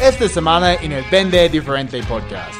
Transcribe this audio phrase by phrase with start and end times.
[0.00, 2.54] esta semana en el Vende Diferente podcast.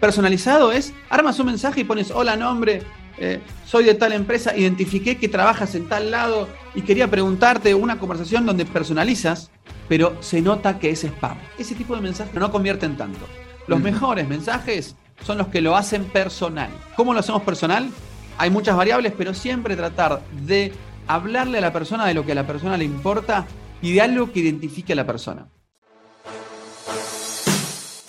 [0.00, 2.82] Personalizado es, armas un mensaje y pones, hola nombre,
[3.18, 7.98] eh, soy de tal empresa, identifiqué que trabajas en tal lado y quería preguntarte una
[7.98, 9.50] conversación donde personalizas,
[9.88, 11.38] pero se nota que es spam.
[11.56, 13.26] Ese tipo de mensajes no convierten tanto.
[13.68, 16.70] Los mejores mensajes son los que lo hacen personal.
[16.96, 17.88] ¿Cómo lo hacemos personal?
[18.38, 20.72] Hay muchas variables, pero siempre tratar de
[21.06, 23.46] hablarle a la persona de lo que a la persona le importa
[23.80, 25.46] y de algo que identifique a la persona.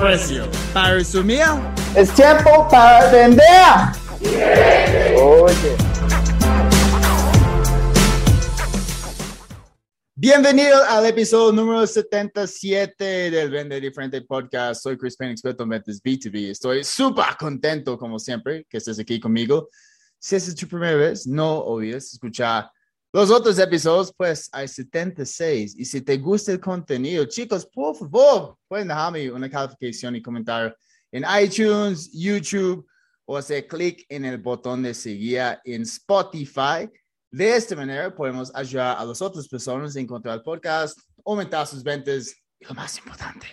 [0.00, 0.48] precio.
[0.72, 1.44] Para resumir,
[1.94, 3.44] Es tiempo para vender.
[5.20, 5.76] Oye.
[10.14, 14.82] bienvenido al episodio número 77 del Vende Diferente Podcast.
[14.82, 16.50] Soy Chris Payne, experto en ventas B2B.
[16.50, 19.68] Estoy súper contento, como siempre, que estés aquí conmigo.
[20.18, 22.70] Si esta es tu primera vez, no olvides escuchar
[23.12, 25.74] los otros episodios, pues hay 76.
[25.76, 30.76] Y si te gusta el contenido, chicos, por favor, pueden dejarme una calificación y comentario
[31.10, 32.86] en iTunes, YouTube
[33.24, 36.88] o hacer clic en el botón de seguir en Spotify.
[37.32, 41.82] De esta manera podemos ayudar a las otras personas a encontrar el podcast, aumentar sus
[41.82, 43.46] ventas y lo más importante,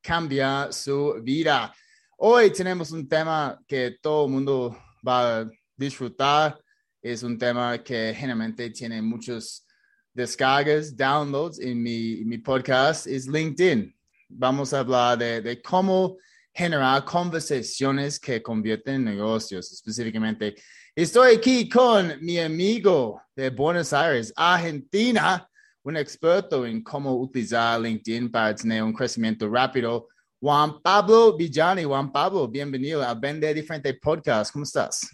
[0.00, 1.72] cambiar su vida.
[2.18, 4.76] Hoy tenemos un tema que todo el mundo
[5.06, 6.58] va a disfrutar
[7.04, 9.66] es un tema que generalmente tiene muchos
[10.14, 13.94] descargas, downloads en mi, mi podcast, es LinkedIn.
[14.30, 16.16] Vamos a hablar de, de, cómo
[16.50, 19.70] generar conversaciones que convierten en negocios.
[19.70, 20.54] Específicamente,
[20.96, 25.46] estoy aquí con mi amigo de Buenos Aires, Argentina,
[25.82, 30.08] un experto en cómo utilizar LinkedIn para tener un crecimiento rápido.
[30.40, 31.84] Juan Pablo Villani.
[31.84, 34.50] Juan Pablo, bienvenido a Vende Diferente Podcast.
[34.50, 35.06] ¿Cómo estás?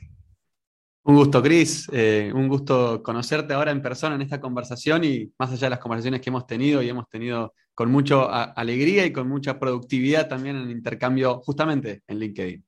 [1.03, 1.89] Un gusto, Cris.
[1.93, 5.79] Eh, un gusto conocerte ahora en persona en esta conversación y más allá de las
[5.79, 10.57] conversaciones que hemos tenido y hemos tenido con mucha alegría y con mucha productividad también
[10.57, 12.65] en intercambio justamente en LinkedIn.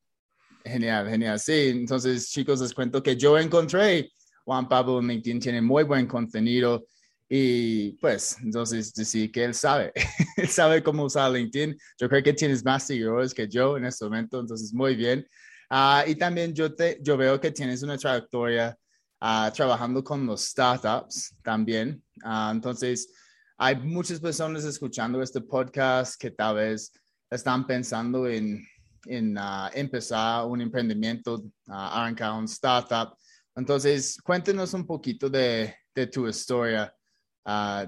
[0.65, 1.38] Genial, genial.
[1.38, 4.10] Sí, entonces chicos, les cuento que yo encontré
[4.44, 6.87] Juan Pablo en LinkedIn, tiene muy buen contenido
[7.28, 9.92] y pues entonces decir que él sabe,
[10.37, 11.76] él sabe cómo usar LinkedIn.
[11.98, 15.26] Yo creo que tienes más seguidores que yo en este momento, entonces muy bien.
[15.72, 18.77] Uh, y también yo, te, yo veo que tienes una trayectoria
[19.22, 22.05] uh, trabajando con los startups también.
[22.22, 23.10] Uh, entonces,
[23.56, 26.93] hay muchas personas escuchando este podcast que tal vez
[27.31, 28.62] están pensando en,
[29.06, 29.38] en
[29.72, 33.16] empezar un emprendimiento, arrancar un startup.
[33.56, 36.94] Entonces, cuéntenos un poquito de, de tu historia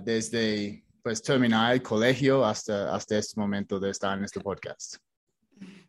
[0.02, 4.96] desde pues, terminar el colegio hasta, hasta este momento de estar en este podcast.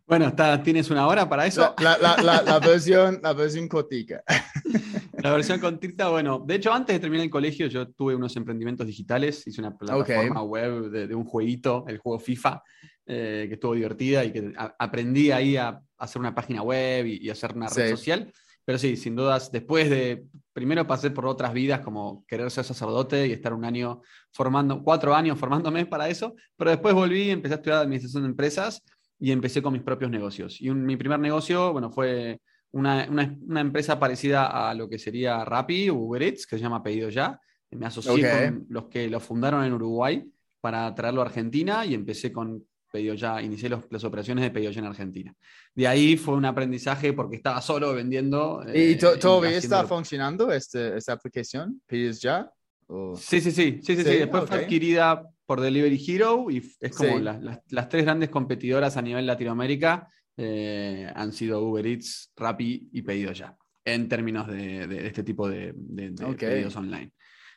[0.08, 1.74] Bueno, está, ¿tienes una hora para eso?
[1.80, 4.24] La, la, la, la versión, la versión cortica.
[5.26, 8.86] La versión cortita, bueno, de hecho antes de terminar el colegio yo tuve unos emprendimientos
[8.86, 12.62] digitales, hice una plataforma web de, de, un jueguito, el juego FIFA,
[13.08, 17.26] eh, que estuvo divertida y que a, aprendí ahí a, hacer una página web y,
[17.26, 17.90] y hacer una red sí.
[17.92, 18.32] social.
[18.66, 23.28] Pero sí, sin dudas, después de, primero pasé por otras vidas como querer ser sacerdote
[23.28, 24.02] y estar un año
[24.32, 28.30] formando, cuatro años formándome para eso, pero después volví y empecé a estudiar administración de
[28.30, 28.84] empresas
[29.26, 30.62] y empecé con mis propios negocios.
[30.62, 32.40] Y un, mi primer negocio, bueno, fue
[32.74, 36.84] una, una, una, empresa parecida a lo que sería Rappi Uber Eats, que se llama
[36.84, 37.40] Pedido Ya.
[37.72, 38.50] Me asocié okay.
[38.52, 40.24] con los que lo fundaron en Uruguay
[40.62, 44.70] para traerlo a Argentina y empecé con Pedido Ya, inicié los, las operaciones de Pedido
[44.70, 45.34] Ya en Argentina.
[45.74, 48.64] De ahí fue un aprendizaje porque estaba solo vendiendo.
[48.72, 52.48] ¿Y eh, todavía está funcionando este, esta aplicación, Pedidos Ya?
[52.86, 53.16] ¿O...
[53.16, 54.04] Sí, sí, sí, sí, sí, sí.
[54.04, 54.56] Después okay.
[54.56, 57.24] fue adquirida por Delivery Hero y es como sí.
[57.24, 63.32] las, tres grandes competidoras a nivel Latinoamérica eh, han sido Uber Eats, Rappi y Pedido
[63.32, 63.56] Ya,
[63.86, 66.50] en términos de, de este tipo de, de, de okay.
[66.50, 67.12] pedidos online.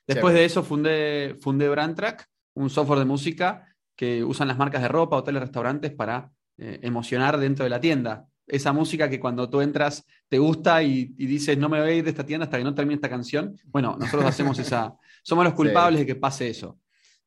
[0.07, 0.41] Después Chévere.
[0.41, 5.17] de eso fundé, fundé Brandtrack, un software de música que usan las marcas de ropa,
[5.17, 8.27] hoteles, restaurantes para eh, emocionar dentro de la tienda.
[8.47, 11.95] Esa música que cuando tú entras te gusta y, y, dices no me voy a
[11.95, 13.55] ir de esta tienda hasta que no termine esta canción.
[13.67, 16.07] Bueno, nosotros hacemos esa, somos los culpables sí.
[16.07, 16.79] de que pase eso.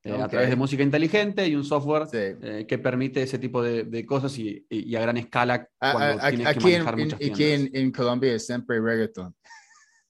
[0.03, 0.23] Eh, okay.
[0.23, 2.17] a través de música inteligente y un software sí.
[2.17, 6.25] eh, que permite ese tipo de, de cosas y, y, a gran escala cuando a,
[6.25, 9.35] a, tienes aquí que manejar en, muchas aquí en, en, Colombia es siempre reggaeton.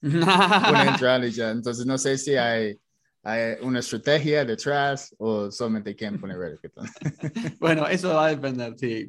[0.02, 2.80] Entonces no sé si hay
[3.24, 6.88] ¿Hay una estrategia detrás o solamente quieren poner reggaetón?
[7.60, 9.08] bueno, eso va a depender, sí.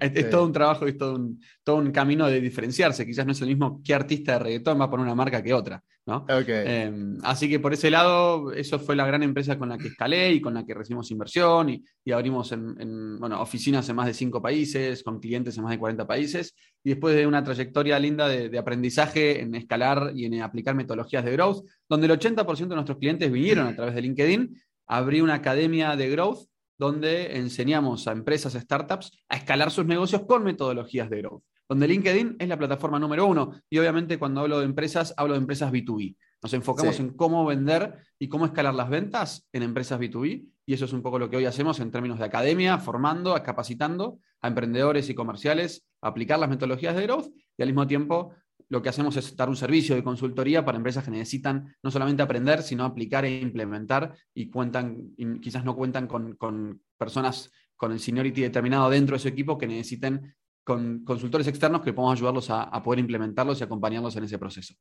[0.00, 3.06] es, todo un trabajo y es todo un, todo un camino de diferenciarse.
[3.06, 5.54] Quizás no es el mismo qué artista de reggaetón va a poner una marca que
[5.54, 5.82] otra.
[6.04, 6.26] ¿no?
[6.28, 10.32] Em, así que por ese lado, eso fue la gran empresa con la que escalé
[10.32, 14.42] y con la que recibimos inversión y, abrimos en, bueno, oficinas en más de cinco
[14.42, 16.54] países, con clientes en más de 40 países.
[16.82, 21.32] Y después de una trayectoria linda de, aprendizaje en escalar y en aplicar metodologías de
[21.32, 25.94] growth, donde el 80% de nuestros clientes vinieron a través de LinkedIn, abrí una academia
[25.94, 26.48] de growth
[26.78, 32.36] donde enseñamos a empresas, startups, a escalar sus negocios con metodologías de growth donde LinkedIn
[32.38, 33.54] es la plataforma número uno.
[33.70, 36.14] Y obviamente cuando hablo de empresas, hablo de empresas B2B.
[36.42, 40.46] Nos enfocamos en cómo vender y cómo escalar las ventas en empresas B2B.
[40.66, 44.18] Y eso es un poco lo que hoy hacemos en términos de academia, formando, capacitando
[44.42, 48.34] a emprendedores y comerciales a aplicar las metodologías de growth y al mismo tiempo
[48.68, 52.22] lo que hacemos es dar un servicio de consultoría para empresas que necesitan no solamente
[52.22, 57.50] aprender, sino aplicar e implementar y cuentan, quizás no cuentan con, con personas
[57.82, 62.18] con el seniority determinado dentro de su equipo que necesiten con consultores externos que podemos
[62.18, 64.74] ayudarlos a, poder implementarlos y acompañarlos en ese proceso.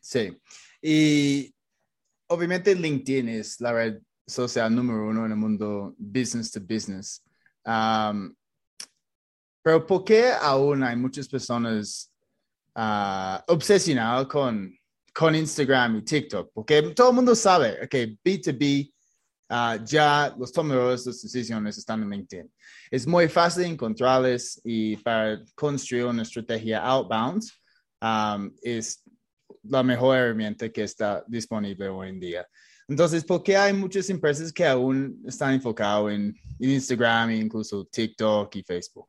[0.00, 0.36] Sí,
[0.82, 1.54] y
[2.28, 7.22] obviamente LinkedIn es la red social número uno en el mundo business to business.
[9.62, 12.12] pero ¿por qué aún hay muchas personas
[12.76, 14.72] uh, obsesionadas con,
[15.14, 16.50] con Instagram y TikTok?
[16.52, 18.92] Porque todo el mundo sabe que B2B
[19.50, 22.52] Ah, ya los tomadores de decisiones están en LinkedIn.
[22.90, 27.42] Es muy fácil encontrarles y para construir una estrategia outbound
[28.62, 29.02] es
[29.62, 32.46] la mejor herramienta que está disponible hoy en día.
[32.88, 38.54] Entonces, ¿por qué hay muchas empresas que aún están enfocadas en, Instagram, e incluso TikTok
[38.56, 39.06] y Facebook?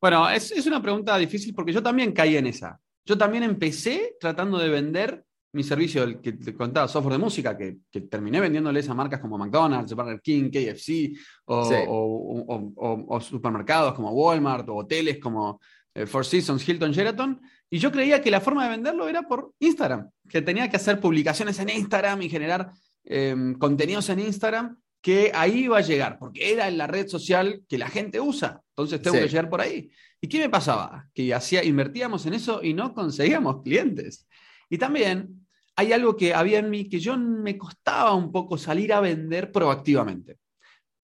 [0.00, 2.78] Bueno, es, es, una pregunta difícil porque yo también caí en esa.
[3.04, 7.56] Yo también empecé tratando de vender mi servicio, el que te contaba, software de música,
[7.56, 12.74] que, que, terminé vendiéndoles a marcas como McDonald's, Burger King, KFC, o,
[13.08, 15.60] o, supermercados como Walmart, o hoteles como
[15.94, 17.40] eh, Four Seasons, Hilton, Sheraton.
[17.70, 21.00] Y yo creía que la forma de venderlo era por Instagram, que tenía que hacer
[21.00, 22.70] publicaciones en Instagram y generar
[23.04, 27.78] em, contenidos en Instagram, que ahí iba a llegar, porque era la red social que
[27.78, 28.62] la gente usa.
[28.70, 29.90] Entonces tengo que llegar por ahí.
[30.20, 31.08] ¿Y qué me pasaba?
[31.14, 34.26] Que hacía, invertíamos en eso y no conseguíamos clientes.
[34.68, 38.92] Y también hay algo que había en mí que yo me costaba un poco salir
[38.92, 40.38] a vender proactivamente.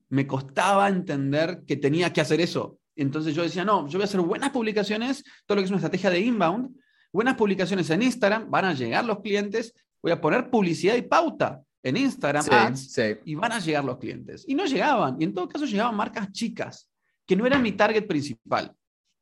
[0.09, 2.79] Me costaba entender que tenía que hacer eso.
[2.97, 5.79] Entonces yo decía, no, yo voy a hacer buenas publicaciones, todo lo que es una
[5.79, 6.77] estrategia de inbound,
[7.13, 11.63] buenas publicaciones en Instagram, van a llegar los clientes, voy a poner publicidad y pauta
[11.83, 14.45] en Instagram ads, y van a llegar los clientes.
[14.49, 16.89] Y no llegaban, y en todo caso llegaban marcas chicas,
[17.27, 18.73] que no eran mi target principal.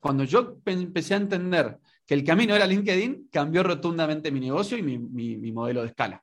[0.00, 4.82] Cuando yo empecé a entender que el camino era LinkedIn, cambió rotundamente mi negocio y
[4.82, 6.22] mi, modelo de escala.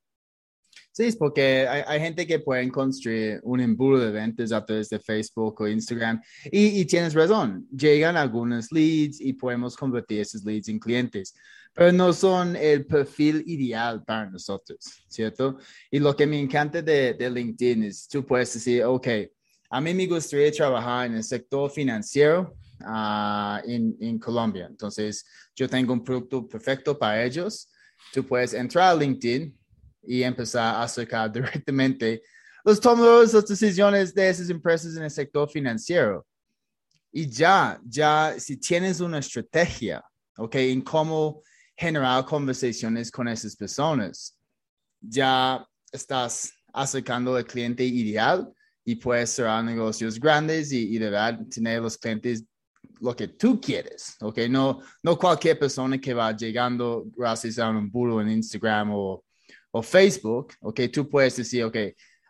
[0.92, 5.00] Sí, es porque hay, gente que puede construir un embudo de ventas a través de
[5.00, 6.22] Facebook o Instagram
[6.52, 11.34] y, y, tienes razón, llegan algunos leads y podemos convertir esos leads en clientes,
[11.74, 15.58] pero no son el perfil ideal para nosotros, ¿cierto?
[15.90, 19.08] Y lo que me encanta de, de LinkedIn es tú puedes decir, ok,
[19.70, 24.68] a mí me gustaría trabajar en el sector financiero, uh, en, Colombia.
[24.70, 27.70] Entonces, yo tengo un producto perfecto para ellos.
[28.14, 29.58] Tú puedes entrar a LinkedIn
[30.04, 32.22] y empezar a acercar directamente
[32.64, 36.26] los tomadores de decisiones de esas empresas en el sector financiero.
[37.12, 40.04] Y ya, ya, si tienes una estrategia,
[40.38, 40.56] ¿ok?
[40.56, 41.42] En cómo
[41.76, 44.38] generar conversaciones con esas personas,
[45.00, 48.52] ya estás acercando al cliente ideal
[48.84, 52.44] y puedes cerrar negocios grandes y, y de verdad tener los clientes
[53.02, 54.40] lo que tú quieres, ¿ok?
[54.50, 59.24] No, no cualquier persona que va llegando gracias a un burro en Instagram o,
[59.72, 60.82] o Facebook, ¿ok?
[60.92, 61.78] Tú puedes decir, ok,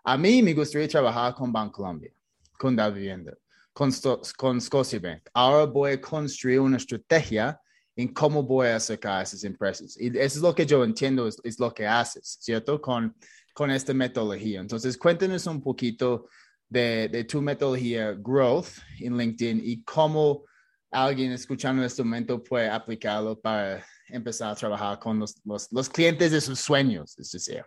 [0.04, 2.12] a mí me gustaría trabajar con Colombia,
[2.58, 3.34] con Da Vivienda,
[3.74, 3.92] con,
[4.38, 5.30] con Scotiabank.
[5.34, 7.60] Ahora voy a construir una estrategia
[7.96, 9.98] en cómo voy a acercar esas empresas.
[10.00, 12.80] Y eso es lo que yo entiendo, es, es lo que haces, ¿cierto?
[12.80, 13.16] Con,
[13.54, 14.62] con esta metodología.
[14.62, 16.30] Entonces, cuéntanos un poquito
[16.70, 20.46] de, de, tu metodología Growth en LinkedIn y cómo
[20.92, 26.42] alguien escuchando este momento puede aplicarlo para empezar a trabajar con los, los, clientes de
[26.42, 27.64] sus sueños, es decir.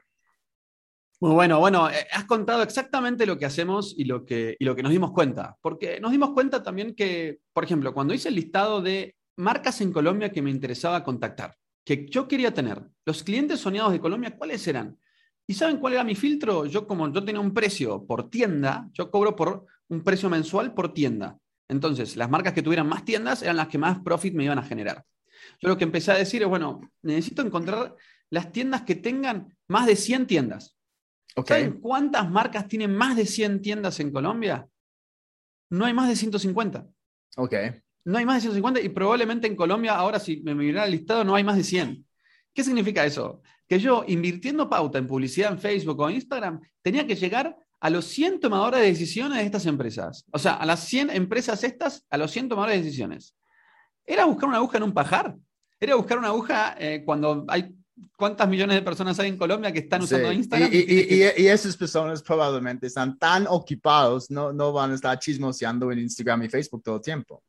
[1.21, 4.75] Muy bueno, bueno, eh, has contado exactamente lo que hacemos y lo que, y lo
[4.75, 8.35] que nos dimos cuenta, porque nos dimos cuenta también que, por ejemplo, cuando hice el
[8.35, 13.61] listado de marcas en Colombia que me interesaba contactar, que yo quería tener, los clientes
[13.61, 14.99] soñados de Colombia, ¿cuáles eran?
[15.47, 16.67] ¿Y saben cuál era mi filtro?
[16.67, 20.95] Yo como yo tenía un precio por tienda, yo cobro por un precio mensual por
[20.95, 21.39] tienda.
[21.69, 24.63] Entonces, las marcas que tuvieran más tiendas eran las que más profit me iban a
[24.63, 25.05] generar.
[25.61, 27.95] Yo lo que empecé a decir es, bueno, necesito encontrar
[28.31, 30.77] las tiendas que tengan más de 100 tiendas.
[31.47, 34.69] ¿Saben cuántas marcas tienen más de 100 tiendas en Colombia?
[35.71, 36.87] No hay más de 150.
[37.37, 37.55] Ok.
[38.05, 41.25] No hay más de 150 y probablemente en Colombia, ahora si me mirara el listado,
[41.25, 42.07] no hay más de 100.
[42.53, 43.41] ¿Qué significa eso?
[43.73, 48.05] Que yo, invirtiendo pauta en publicidad en Facebook o Instagram, tenía que llegar a los
[48.05, 50.27] 100 tomadores de decisiones de estas empresas.
[50.31, 53.35] O sea, a las 100 empresas estas, a los 100 tomadores de decisiones.
[54.05, 55.37] Era buscar una aguja en un pajar.
[55.81, 57.75] Era buscar una aguja eh, cuando hay
[58.15, 60.69] cuántas millones de personas hay en Colombia que están usando Instagram.
[60.71, 66.43] Y, esas personas probablemente están tan ocupados, no, no van a estar chismoseando en Instagram
[66.43, 67.43] y Facebook todo el tiempo.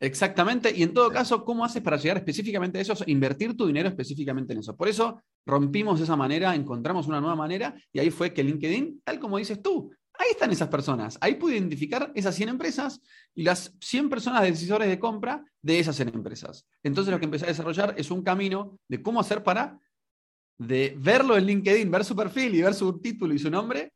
[0.00, 2.94] Exactamente, y en todo caso, ¿cómo haces para llegar específicamente a eso?
[3.06, 4.76] Invertir tu dinero específicamente en eso.
[4.76, 9.18] Por eso rompimos esa manera, encontramos una nueva manera y ahí fue que LinkedIn, tal
[9.18, 11.16] como dices tú, ahí están esas personas.
[11.20, 13.00] Ahí pude identificar esas 100 empresas
[13.34, 16.66] y las 100 personas decisores de compra de esas 100 empresas.
[16.82, 19.78] Entonces lo que empecé a desarrollar es un camino de cómo hacer para
[20.58, 23.92] de verlo en LinkedIn, ver su perfil y ver su título y su nombre,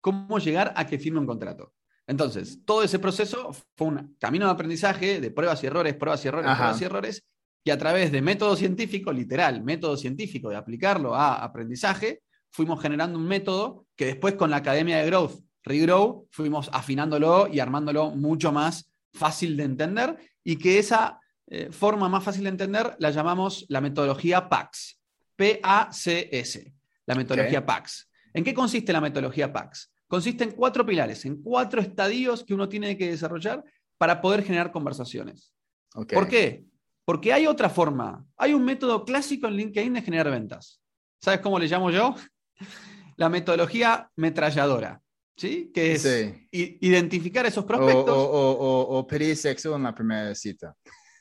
[0.00, 1.72] cómo llegar a que firme un contrato.
[2.10, 6.26] Entonces, todo ese proceso fue un camino de aprendizaje de pruebas y errores, pruebas y
[6.26, 7.24] errores, pruebas y errores,
[7.62, 13.16] y a través de método científico, literal, método científico de aplicarlo a aprendizaje, fuimos generando
[13.16, 18.50] un método que después con la Academia de Growth, Regrow, fuimos afinándolo y armándolo mucho
[18.50, 23.66] más fácil de entender y que esa eh, forma más fácil de entender la llamamos
[23.68, 24.98] la metodología PAX,
[25.36, 26.74] P-A-C-S,
[27.06, 28.10] la metodología PAX.
[28.34, 29.89] ¿En qué consiste la metodología PAX?
[30.10, 33.64] Consiste en cuatro pilares, en cuatro estadios que uno tiene que desarrollar
[33.96, 35.54] para poder generar conversaciones.
[35.94, 36.64] ¿Por qué?
[37.04, 38.26] Porque hay otra forma.
[38.36, 40.82] Hay un método clásico en LinkedIn de generar ventas.
[41.22, 42.16] ¿Sabes cómo le llamo yo?
[43.16, 45.00] La metodología metralladora.
[45.36, 45.70] ¿Sí?
[45.72, 46.04] Que es
[46.50, 48.14] identificar esos prospectos.
[48.14, 50.74] O, pedir sexo en la primera cita.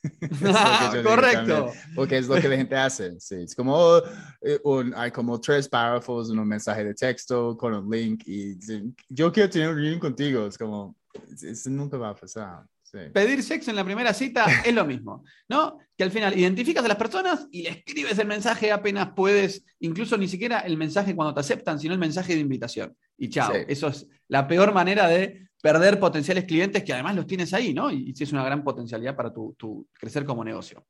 [1.04, 1.72] correcto.
[1.96, 3.20] porque es lo que la gente hace.
[3.20, 3.36] Sí.
[3.44, 3.98] Es como,
[4.42, 4.60] eh,
[4.96, 8.58] hay como tres párrafos en un mensaje de texto con un link y
[9.10, 10.48] yo quiero tener un reunión contigo.
[10.48, 10.96] Es como,
[11.42, 12.64] eso nunca va a pasar.
[13.14, 15.78] Pedir sexo en la primera cita es lo mismo, ¿no?
[15.96, 20.18] Que al final identificas a las personas y le escribes el mensaje apenas puedes, incluso
[20.18, 22.96] ni siquiera el mensaje cuando te aceptan, sino el mensaje de invitación.
[23.18, 27.54] Y chao, eso es la peor manera de perder potenciales clientes que además los tienes
[27.54, 27.92] ahí, ¿no?
[27.92, 30.86] Y, si es una gran potencialidad para tu, crecer como negocio.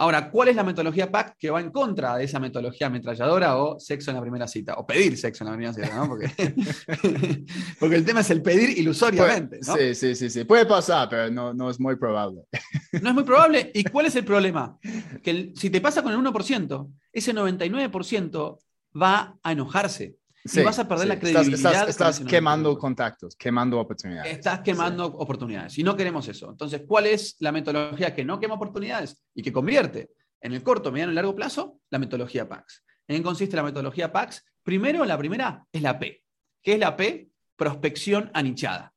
[0.00, 3.80] Ahora, ¿cuál es la metodología PAC que va en contra de esa metodología ametralladora o
[3.80, 4.74] sexo en la primera cita?
[4.74, 6.06] O pedir sexo en la primera cita, ¿no?
[6.06, 6.30] Porque,
[7.80, 9.74] porque el tema es el pedir ilusoriamente, ¿no?
[9.74, 10.44] Sí, sí, sí, sí.
[10.44, 12.42] Puede pasar, pero no, no es muy probable.
[13.02, 13.70] No es muy probable.
[13.74, 14.78] ¿Y cuál es el problema?
[15.22, 18.58] Que si te pasa con el 1%, ese 99%
[19.00, 20.16] va a enojarse
[20.52, 21.88] y vas a perder la credibilidad.
[21.88, 24.32] Estás, quemando contactos, quemando oportunidades.
[24.32, 26.50] Estás quemando oportunidades y no queremos eso.
[26.50, 30.92] Entonces, ¿cuál es la metodología que no quema oportunidades y que convierte en el corto,
[30.92, 31.80] mediano y largo plazo?
[31.90, 32.84] La metodología PAX.
[33.06, 34.44] ¿En qué consiste la metodología PAX?
[34.62, 36.24] Primero, la primera es la P.
[36.62, 37.30] ¿Qué es la P?
[37.56, 38.92] Prospección anichada.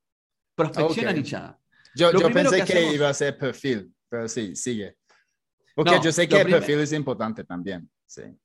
[0.55, 1.59] Prospección anichada.
[1.95, 4.97] Yo, pensé que, iba a ser perfil, pero sí, sigue.
[5.75, 7.89] Porque yo sé que el perfil es importante también.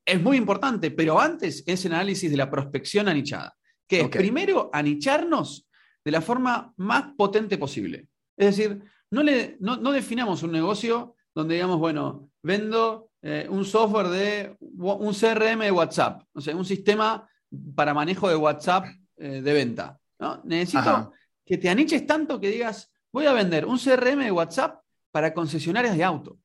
[0.04, 3.56] Es muy importante, pero antes es el análisis de la prospección anichada,
[3.88, 5.66] que es primero anicharnos
[6.04, 8.08] de la forma más potente posible.
[8.36, 14.08] Es decir, no, le, no, definamos un negocio donde digamos, bueno, vendo eh, un software
[14.08, 17.28] de un CRM de WhatsApp, o sea, un sistema
[17.74, 19.98] para manejo de WhatsApp eh, de venta.
[20.18, 20.40] ¿no?
[20.44, 21.12] Necesito
[21.44, 24.80] que te aniches tanto que digas, voy a vender un CRM de WhatsApp
[25.10, 26.38] para concesionarias de auto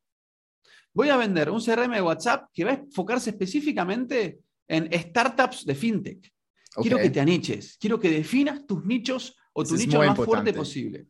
[0.93, 5.75] voy a vender un CRM de WhatsApp que va a enfocarse específicamente en startups de
[5.75, 6.33] fintech.
[6.81, 11.07] Quiero que te aniches, quiero que definas tus nichos o tu nicho más fuerte posible.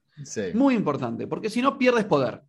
[0.53, 2.41] Muy importante, porque si no pierdes poder.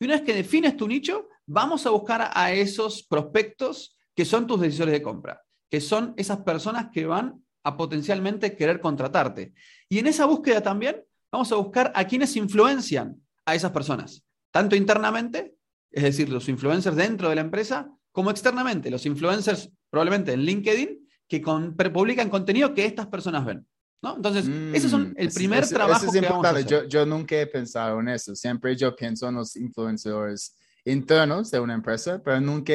[0.00, 4.46] Y una vez que defines tu nicho, vamos a buscar a esos prospectos que son
[4.46, 9.52] tus decisores de compra, que son esas personas que van a potencialmente querer contratarte.
[9.88, 14.74] Y en esa búsqueda también vamos a buscar a quienes influencian a esas personas, tanto
[14.76, 15.57] internamente
[15.90, 21.08] es decir, los influencers dentro de la empresa, como externamente, los influencers probablemente en LinkedIn,
[21.28, 21.40] que
[21.92, 23.66] publican contenido que estas personas ven.
[24.02, 24.16] ¿no?
[24.16, 26.66] Entonces, mm, ese es el primer trabajo que vamos a hacer.
[26.66, 28.34] Yo, yo nunca he pensado en eso.
[28.34, 30.54] Siempre yo pienso en los influencers
[30.84, 32.72] internos de una empresa, pero nunca,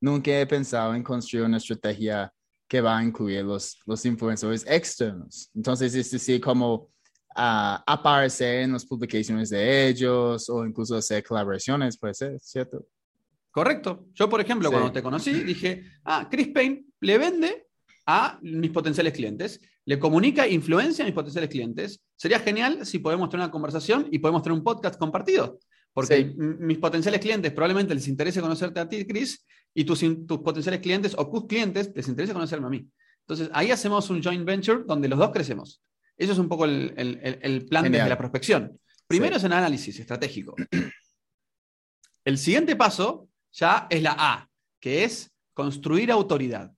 [0.00, 2.32] nunca he pensado en construir una estrategia
[2.68, 5.50] que va a incluir los, los influencers externos.
[5.54, 6.90] Entonces, es decir, como
[7.36, 12.86] aparecer en las publicaciones de ellos o incluso hacer colaboraciones, puede ser, ¿cierto?
[13.50, 14.06] Correcto.
[14.14, 17.66] Yo, por ejemplo, cuando te conocí, dije, ah, Chris Payne le vende
[18.06, 22.00] a mis potenciales clientes, le comunica influencia a mis potenciales clientes.
[22.16, 25.58] Sería genial si podemos tener una conversación y podemos tener un podcast compartido,
[25.92, 30.80] porque mis potenciales clientes probablemente les interese conocerte a ti, Chris, y tus, tus potenciales
[30.80, 32.88] clientes o tus clientes les interesa conocerme a mí.
[33.20, 35.82] Entonces, ahí hacemos un joint venture donde los dos crecemos.
[36.16, 38.80] Eso es un poco el, plan de la prospección.
[39.06, 40.54] Primero es un análisis estratégico.
[42.24, 44.48] El siguiente paso ya es la A,
[44.80, 46.72] que es construir autoridad.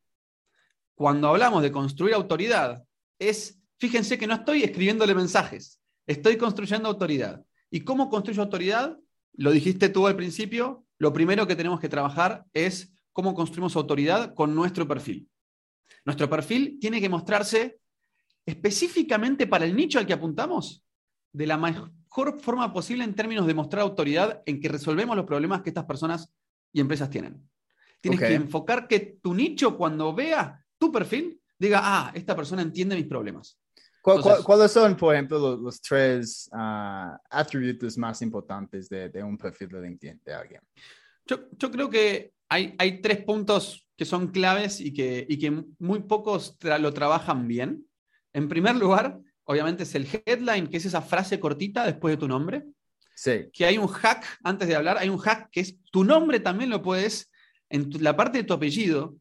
[0.94, 2.82] Cuando hablamos de construir autoridad,
[3.18, 7.42] es, fíjense que no estoy escribiéndole mensajes, estoy construyendo autoridad.
[7.70, 8.98] ¿Y cómo construyo autoridad?
[9.32, 14.34] Lo dijiste tú al principio, lo primero que tenemos que trabajar es cómo construimos autoridad
[14.34, 15.28] con nuestro perfil.
[16.04, 17.78] Nuestro perfil tiene que mostrarse
[18.48, 20.82] específicamente para el nicho al que apuntamos
[21.32, 25.60] de la mejor forma posible en términos de mostrar autoridad en que resolvemos los problemas
[25.60, 26.32] que estas personas
[26.72, 27.46] y empresas tienen.
[28.00, 32.96] Tienes que enfocar que tu nicho, cuando vea tu perfil, diga, ah, esta persona entiende
[32.96, 33.58] mis problemas.
[34.00, 40.22] ¿Cuáles son, por ejemplo, los, tres uh, atributos más importantes de, un perfil de LinkedIn
[40.24, 40.62] de alguien?
[41.26, 45.64] Yo, yo creo que hay, hay, tres puntos que son claves y que, y que
[45.78, 47.84] muy pocos lo trabajan bien.
[48.38, 52.28] En primer lugar, obviamente es el headline, que es esa frase cortita después de tu
[52.28, 52.66] nombre.
[53.16, 53.50] Sí.
[53.52, 56.70] Que hay un hack, antes de hablar, hay un hack que es tu nombre también
[56.70, 57.32] lo puedes,
[57.68, 59.16] en la parte de tu apellido,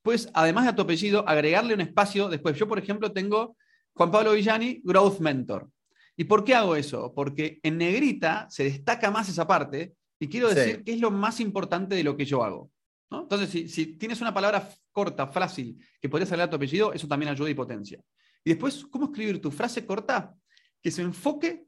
[0.00, 2.30] pues además de tu apellido, agregarle un espacio.
[2.30, 3.54] Después, yo por ejemplo tengo
[3.92, 5.68] Juan Pablo Villani, Growth Mentor.
[6.16, 7.12] ¿Y por qué hago eso?
[7.14, 11.38] Porque en negrita se destaca más esa parte y quiero decir que es lo más
[11.38, 12.70] importante de lo que yo hago.
[13.10, 17.06] Entonces, si, si, tienes una palabra corta, fácil, que podrías agregar a tu apellido, eso
[17.06, 18.00] también ayuda y potencia.
[18.44, 20.34] Y después, ¿cómo escribir tu frase corta
[20.82, 21.66] que se enfoque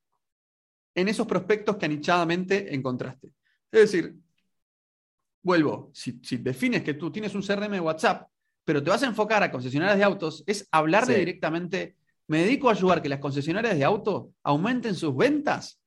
[0.94, 3.32] en esos prospectos que anichadamente encontraste?
[3.72, 4.14] Es decir,
[5.42, 8.28] vuelvo, si, defines que tú tienes un CRM de WhatsApp,
[8.64, 12.72] pero te vas a enfocar a concesionarias de autos, es hablarle directamente, me dedico a
[12.72, 15.80] ayudar que las concesionarias de autos aumenten sus ventas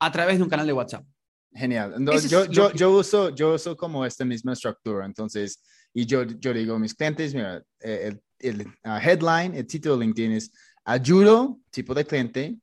[0.00, 1.04] a través de un canal de WhatsApp.
[1.52, 1.94] Genial.
[2.28, 5.06] yo, yo, yo, uso, yo uso como esta misma estructura.
[5.06, 5.62] Entonces,
[5.94, 9.96] y yo, yo digo a mis clientes, mira, eh, el, el uh, headline, el título
[9.96, 10.52] de LinkedIn es
[10.84, 12.56] ayudo, tipo de cliente,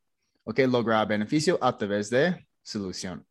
[0.43, 3.25] ok, lograr beneficio a través de solución,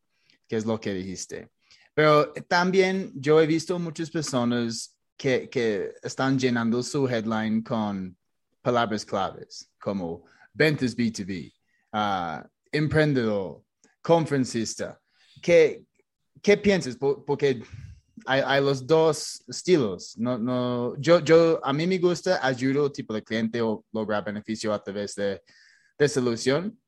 [0.48, 1.50] que es lo que dijiste.
[1.94, 8.16] Pero también yo he visto muchas personas que, que están llenando su headline con
[8.62, 11.52] palabras claves como ventas B2B,
[11.92, 13.62] uh, emprendedor,
[14.02, 15.00] conferencista.
[15.40, 15.84] ¿Qué,
[16.42, 16.96] qué piensas?
[16.96, 17.62] Porque
[18.26, 20.16] hay, los dos estilos.
[20.18, 24.72] No, no, yo, yo, a mí me gusta ayudo tipo de cliente o lograr beneficio
[24.72, 25.42] a través de,
[25.98, 26.78] de solución,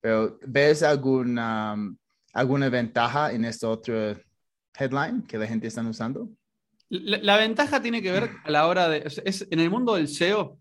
[0.00, 1.76] pero ¿ves alguna,
[2.32, 4.16] alguna ventaja en este otro
[4.78, 6.30] headline que la gente está usando?
[6.88, 10.58] La, ventaja tiene que ver a la hora de, es, en el mundo del SEO,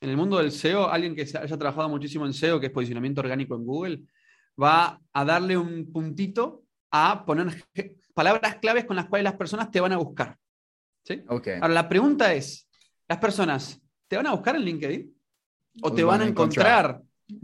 [0.00, 3.20] en el mundo del SEO, alguien que haya trabajado muchísimo en SEO, que es posicionamiento
[3.20, 4.02] orgánico en Google,
[4.60, 7.64] va a darle un puntito a poner
[8.14, 10.36] palabras claves con las cuales las personas te van a buscar.
[11.04, 11.22] ¿sí?
[11.28, 12.68] Ahora, la pregunta es,
[13.06, 15.14] ¿las personas te van a buscar en LinkedIn?
[15.82, 17.00] ¿O te van, a encontrar?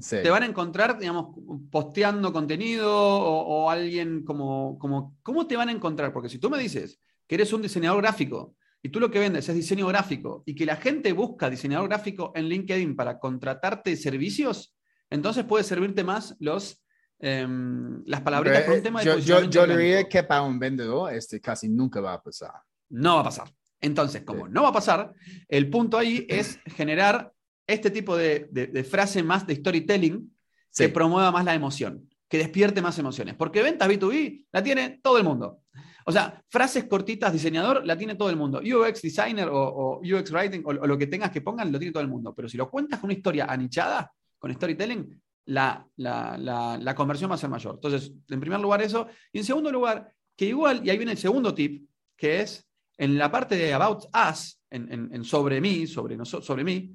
[0.08, 1.36] Te van a encontrar, digamos,
[1.70, 5.16] posteando contenido o, alguien como, como...
[5.22, 6.12] ¿Cómo te van a encontrar?
[6.12, 9.48] Porque si tú me dices que eres un diseñador gráfico y tú lo que vendes
[9.48, 14.74] es diseño gráfico y que la gente busca diseñador gráfico en LinkedIn para contratarte servicios,
[15.10, 16.83] entonces puede servirte más los
[17.18, 21.40] Em, las palabritas un tema de yo, yo, yo diría que para un vendedor este
[21.40, 22.52] casi nunca va a pasar.
[22.90, 23.52] No va a pasar.
[23.80, 25.12] Entonces, como no va a pasar,
[25.48, 27.32] el punto ahí es generar
[27.66, 30.34] este tipo de, de, frase más de storytelling
[30.74, 33.34] que promueva más la emoción, que despierte más emociones.
[33.34, 35.60] Porque ventas B2B la tiene todo el mundo.
[36.06, 38.60] O sea, frases cortitas, diseñador, la tiene todo el mundo.
[38.60, 42.02] UX designer o, UX writing o, o, lo que tengas que pongan, lo tiene todo
[42.02, 42.34] el mundo.
[42.34, 47.38] Pero si lo cuentas con una historia anichada, con storytelling, la, la, conversión va a
[47.38, 47.74] ser mayor.
[47.74, 49.06] Entonces, en primer lugar eso.
[49.32, 53.18] Y en segundo lugar, que igual, y ahí viene el segundo tip, que es en
[53.18, 56.94] la parte de About Us, en, sobre mí, sobre, sobre mí,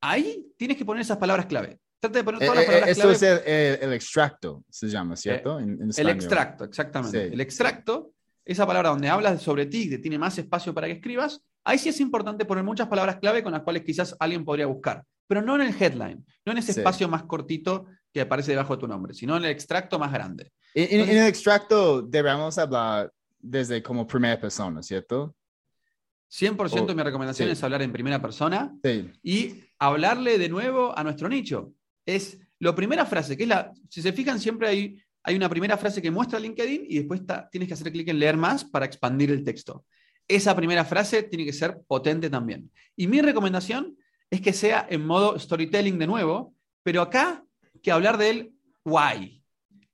[0.00, 1.78] ahí tienes que poner esas palabras clave.
[2.00, 3.14] Trata de poner todas las eh, eh, palabras clave.
[3.14, 5.60] Esto es el, extracto, se llama, ¿cierto?
[5.60, 7.26] Eh, el extracto, exactamente.
[7.26, 8.12] El extracto,
[8.44, 11.88] esa palabra donde hablas sobre ti, que tiene más espacio para que escribas, ahí sí
[11.88, 15.54] es importante poner muchas palabras clave con las cuales quizás alguien podría buscar pero no
[15.56, 19.14] en el headline, no en ese espacio más cortito que aparece debajo de tu nombre,
[19.14, 20.52] sino en el extracto más grande.
[20.74, 25.34] En, el extracto debemos hablar desde como primera persona, ¿cierto?
[26.30, 28.74] 100% mi recomendación es hablar en primera persona
[29.22, 31.72] y hablarle de nuevo a nuestro nicho.
[32.04, 35.76] Es la primera frase, que es la, si se fijan, siempre hay, hay una primera
[35.76, 39.30] frase que muestra LinkedIn y después tienes que hacer clic en leer más para expandir
[39.30, 39.84] el texto.
[40.26, 42.70] Esa primera frase tiene que ser potente también.
[42.96, 43.96] Y mi recomendación
[44.34, 47.44] es que sea en modo storytelling de nuevo, pero acá
[47.82, 48.52] que hablar del
[48.84, 49.40] why.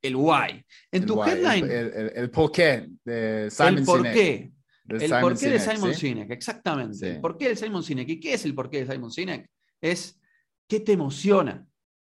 [0.01, 0.65] El why.
[0.91, 1.69] En tu headline.
[1.69, 4.51] El, por qué de Simon El por qué.
[4.89, 7.11] el porqué de Simon Sinek, exactamente.
[7.11, 8.09] El porqué de Simon Sinek.
[8.09, 9.47] ¿Y qué es el porqué de Simon Sinek?
[9.79, 10.19] Es
[10.67, 11.63] qué te emociona.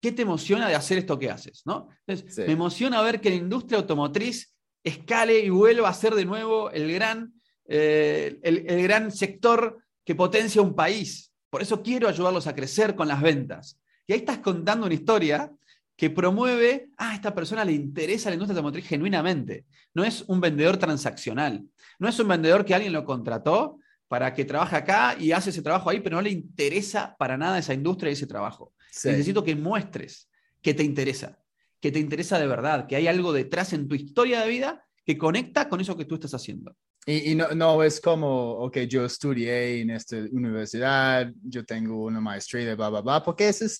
[0.00, 1.62] ¿Qué te emociona de hacer esto que haces?
[1.64, 1.88] ¿no?
[2.06, 6.92] Me emociona ver que la industria automotriz escale y vuelva a ser de nuevo el
[6.92, 7.34] gran,
[7.66, 11.32] eh, el gran sector que potencia un país.
[11.56, 13.80] Por eso quiero ayudarlos a crecer con las ventas.
[14.06, 15.50] Y ahí estás contando una historia
[15.96, 19.64] que promueve, ah, a esta persona le interesa la industria automotriz genuinamente.
[19.94, 21.64] No es un vendedor transaccional.
[21.98, 25.62] No es un vendedor que alguien lo contrató para que trabaje acá y hace ese
[25.62, 28.74] trabajo ahí, pero no le interesa para nada esa industria y ese trabajo.
[29.04, 30.28] Necesito que muestres
[30.60, 31.38] que te interesa,
[31.80, 35.16] que te interesa de verdad, que hay algo detrás en tu historia de vida que
[35.16, 36.76] conecta con eso que tú estás haciendo.
[37.08, 42.74] Y, no, no, es como, ok, yo estudié en esta universidad, yo tengo una maestría,
[42.74, 43.78] bla, bla, bla, porque eso es,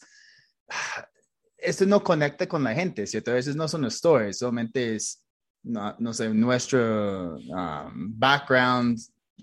[1.58, 3.32] esto no conecta con la gente, ¿cierto?
[3.32, 5.24] A veces no son stories, solamente es,
[5.64, 8.96] no, no sé, nuestro um, background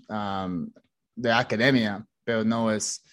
[0.08, 0.72] um,
[1.14, 3.04] de academia, pero no es,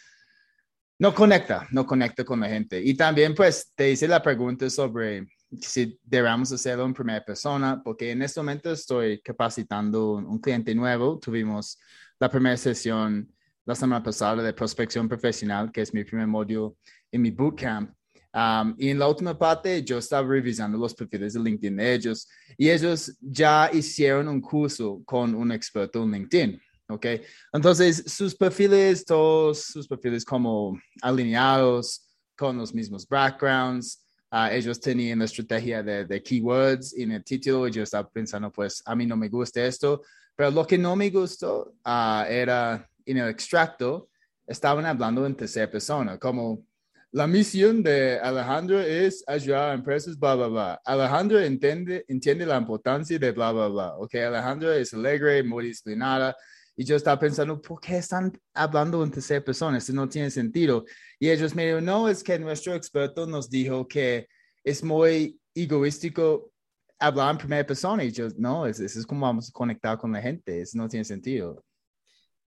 [0.98, 2.82] no conecta, no conecta con la gente.
[2.82, 5.28] Y también, pues, te hice la pregunta sobre
[5.60, 11.20] si debemos hacerlo en primera persona, porque en este momento estoy capacitando un, cliente nuevo.
[11.20, 11.80] Tuvimos
[12.20, 13.32] la primera sesión
[13.66, 16.78] la semana pasada de prospección profesional, que es mi primer módulo
[17.12, 17.92] en mi bootcamp.
[18.34, 22.30] Um, y en la última parte, yo estaba revisando los perfiles de LinkedIn de ellos
[22.58, 26.62] y ellos ya hicieron un curso con un experto en LinkedIn.
[26.92, 27.06] ¿ok?
[27.54, 34.01] Entonces, sus perfiles, todos sus perfiles como alineados con los mismos backgrounds.
[34.32, 38.50] Uh, ellos tenían la estrategia de, de, keywords en el título y yo estaba pensando,
[38.50, 40.04] pues, a mí no me gusta esto,
[40.36, 44.08] pero lo que no me gustó uh, era en el extracto,
[44.48, 46.66] estaban hablando en tercera persona, como
[47.14, 50.82] la misión de Alejandro es ayudar a empresas, bla, bla, bla.
[50.86, 53.98] Alejandro entiende, entiende la importancia de bla, bla, bla.
[53.98, 56.38] Ok, Alejandro es alegre, muy disciplinada.
[56.82, 59.78] Y yo estaba pensando, ¿por qué están hablando en tercera persona?
[59.78, 60.84] Esto no tiene sentido.
[61.20, 64.28] Y ellos me dijeron, no, es que nuestro experto nos dijo que
[64.64, 66.52] es muy egoístico
[66.98, 68.04] hablar en primera persona.
[68.04, 70.60] Y yo, no, eso es, como vamos a conectar con la gente.
[70.60, 71.64] Eso no tiene sentido.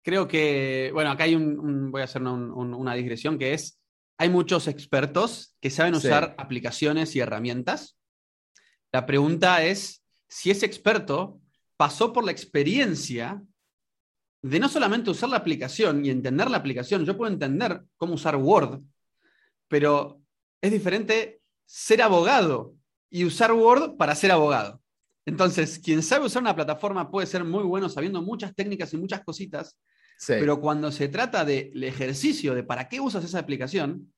[0.03, 3.79] Creo que, bueno, acá hay un, voy a hacer una digresión que es,
[4.19, 7.97] hay muchos expertos que saben usar aplicaciones y herramientas.
[8.91, 11.41] La pregunta es si ese experto
[11.77, 13.41] pasó por la experiencia
[14.45, 17.07] de no solamente usar la aplicación y entender la aplicación.
[17.07, 18.83] Yo puedo entender cómo usar Word,
[19.69, 20.21] pero
[20.61, 22.75] es diferente ser abogado
[23.09, 24.83] y usar Word para ser abogado.
[25.25, 29.25] Entonces, quien sabe usar una plataforma puede ser muy bueno sabiendo muchas técnicas y muchas
[29.25, 29.79] cositas,
[30.27, 34.13] pero cuando se trata del ejercicio de para qué usas esa aplicación,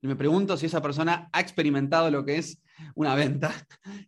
[0.00, 2.62] me pregunto si esa persona ha experimentado lo que es
[2.94, 3.52] una venta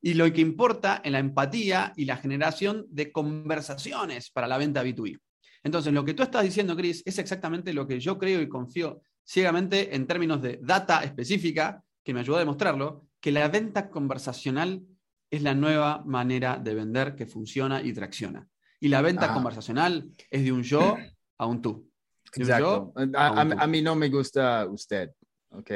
[0.01, 4.85] y lo que importa en la empatía y la generación de conversaciones para la venta
[4.85, 5.19] B2B.
[5.65, 9.01] Entonces, lo que tú estás diciendo, Chris, es exactamente lo que yo creo y confío
[9.27, 14.83] ciegamente en términos de data específica, que me ayuda a demostrarlo, que la venta conversacional
[15.31, 18.47] es la nueva manera de vender que funciona y tracciona.
[18.79, 20.97] Y la venta conversacional es de un yo
[21.39, 21.91] a un tú.
[22.35, 22.93] Exacto.
[23.15, 25.11] a, mí no me gusta usted.
[25.51, 25.71] Ok.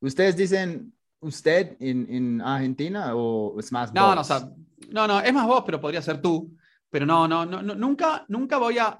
[0.00, 4.22] ¿Ustedes dicen usted en, Argentina o es más no, No,
[4.90, 6.56] no, no, es más vos, pero podría ser tú.
[6.92, 8.98] Pero no, no, no, nunca, nunca voy a.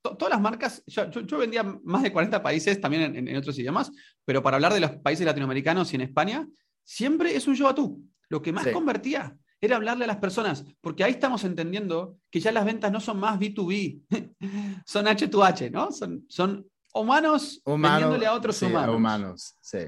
[0.00, 3.90] todas las marcas, yo, yo, vendía más de 40 países también en, otros idiomas,
[4.24, 6.46] pero para hablar de los países latinoamericanos y en España,
[6.84, 8.00] siempre es un yo a tú.
[8.28, 12.52] Lo que más convertía era hablarle a las personas, porque ahí estamos entendiendo que ya
[12.52, 14.02] las ventas no son más B2B,
[14.86, 15.90] son H2H, ¿no?
[15.90, 18.94] Son, son humanos vendiéndole a otros humanos.
[18.94, 19.56] humanos.
[19.60, 19.80] Sí.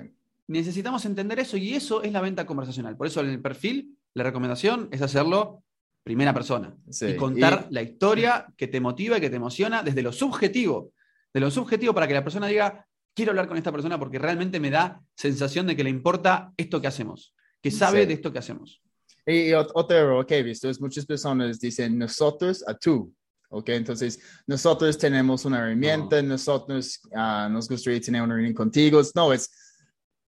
[0.48, 2.96] Necesitamos entender eso y eso es la venta conversacional.
[2.96, 5.62] Por eso en el perfil, la recomendación es hacerlo
[6.04, 10.12] primera persona y contar la historia que te motiva y que te emociona desde lo
[10.12, 10.92] subjetivo,
[11.32, 14.60] de lo subjetivo para que la persona diga, quiero hablar con esta persona porque realmente
[14.60, 18.38] me da sensación de que le importa esto que hacemos, que sabe de esto que
[18.38, 18.82] hacemos.
[19.26, 23.12] Y otro error que he visto es muchas personas dicen nosotros a tú.
[23.48, 23.68] ¿ok?
[23.70, 29.00] Entonces, nosotros tenemos una herramienta, nosotros uh, nos gustaría tener una reunión contigo.
[29.14, 29.50] No, es,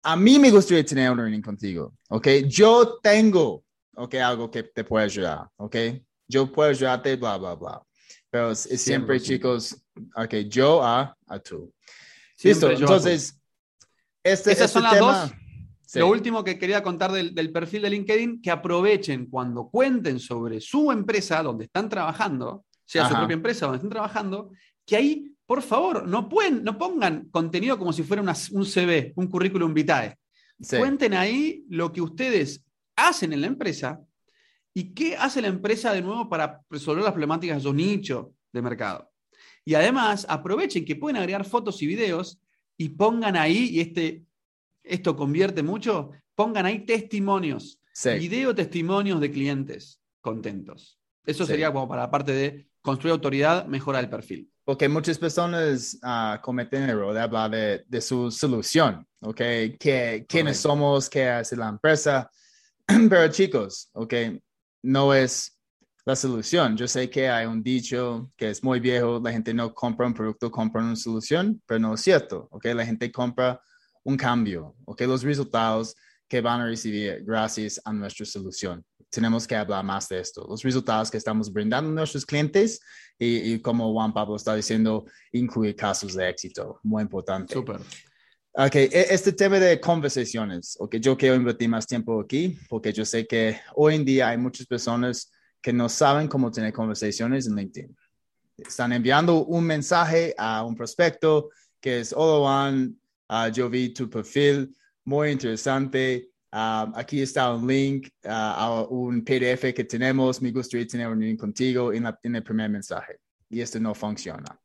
[0.02, 2.28] a mí me gustaría tener una reunión contigo, ¿ok?
[2.46, 3.64] Yo tengo,
[3.96, 4.14] ¿ok?
[4.14, 5.76] Algo que te puede ayudar, ¿ok?
[6.28, 7.82] Yo puedo ayudarte, bla, bla, bla.
[8.30, 9.76] Pero es, siempre, chicos,
[10.14, 11.72] ok, yo a, a tú.
[12.42, 13.40] Listo, entonces,
[14.22, 15.32] este, Esas este son las dos
[15.94, 20.90] lo último que quería contar del, perfil de LinkedIn, que aprovechen cuando cuenten sobre su
[20.90, 24.50] empresa donde están trabajando, sea su propia empresa donde están trabajando,
[24.84, 29.28] que ahí, por favor, no, pueden, no pongan contenido como si fuera un CV, un
[29.28, 30.16] currículum vitae.
[30.68, 32.64] Cuenten ahí lo que ustedes
[32.96, 34.00] hacen en la empresa
[34.74, 38.62] y qué hace la empresa de nuevo para resolver las problemáticas de su nicho de
[38.62, 39.10] mercado.
[39.64, 42.40] Y además, aprovechen que pueden agregar fotos y videos
[42.76, 44.24] y pongan ahí, y este,
[44.82, 50.98] esto convierte mucho, pongan ahí testimonios, video testimonios de clientes contentos.
[51.24, 54.50] Eso sería como para la parte de construir autoridad, mejora el perfil.
[54.64, 59.36] Porque muchas personas uh, cometen el error de hablar de, su solución, ¿ok?
[59.78, 61.08] ¿Qué, ¿Quiénes somos?
[61.08, 62.30] ¿Qué hace la empresa?
[63.10, 64.14] Pero chicos, ¿ok?
[64.82, 65.56] No es
[66.04, 66.76] la solución.
[66.76, 70.14] Yo sé que hay un dicho que es muy viejo, la gente no compra un
[70.14, 72.66] producto, compra una solución, pero no es cierto, ¿ok?
[72.66, 73.60] La gente compra
[74.04, 75.00] un cambio, ¿ok?
[75.02, 75.96] Los resultados
[76.28, 78.84] que van a recibir gracias a nuestra solución.
[79.10, 82.80] Tenemos que hablar más de esto, los resultados que estamos brindando a nuestros clientes
[83.18, 87.54] y, como Juan Pablo está diciendo, incluir casos de éxito, muy importante.
[87.54, 87.80] Súper.
[88.58, 93.04] Ok, e, este tema de conversaciones, ok, yo quiero invertir más tiempo aquí porque yo
[93.04, 97.54] sé que hoy en día hay muchas personas que no saben cómo tener conversaciones en
[97.54, 97.94] LinkedIn.
[98.56, 104.08] Están enviando un mensaje a un prospecto que es, hola Juan, uh, yo vi tu
[104.08, 106.30] perfil, muy interesante.
[106.50, 110.40] Uh, aquí está un link uh, a un PDF que tenemos.
[110.40, 113.18] Me gustaría tener un link contigo en, en el primer mensaje.
[113.50, 114.58] Y esto no funciona.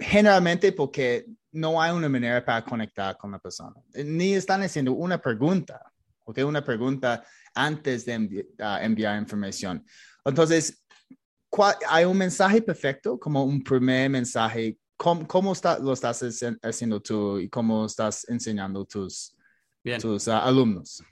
[0.00, 3.74] Generalmente porque no hay una manera para conectar con la persona.
[3.94, 5.80] Ni están haciendo una pregunta,
[6.24, 6.38] ¿ok?
[6.46, 9.84] Una pregunta antes de ah, enviar información.
[10.24, 10.84] Entonces,
[11.88, 14.76] ¿hay un mensaje perfecto como un primer mensaje?
[14.96, 16.22] ¿Cómo, está, lo estás
[16.62, 19.34] haciendo tú y cómo estás enseñando tus,
[20.00, 21.02] tus ah, alumnos?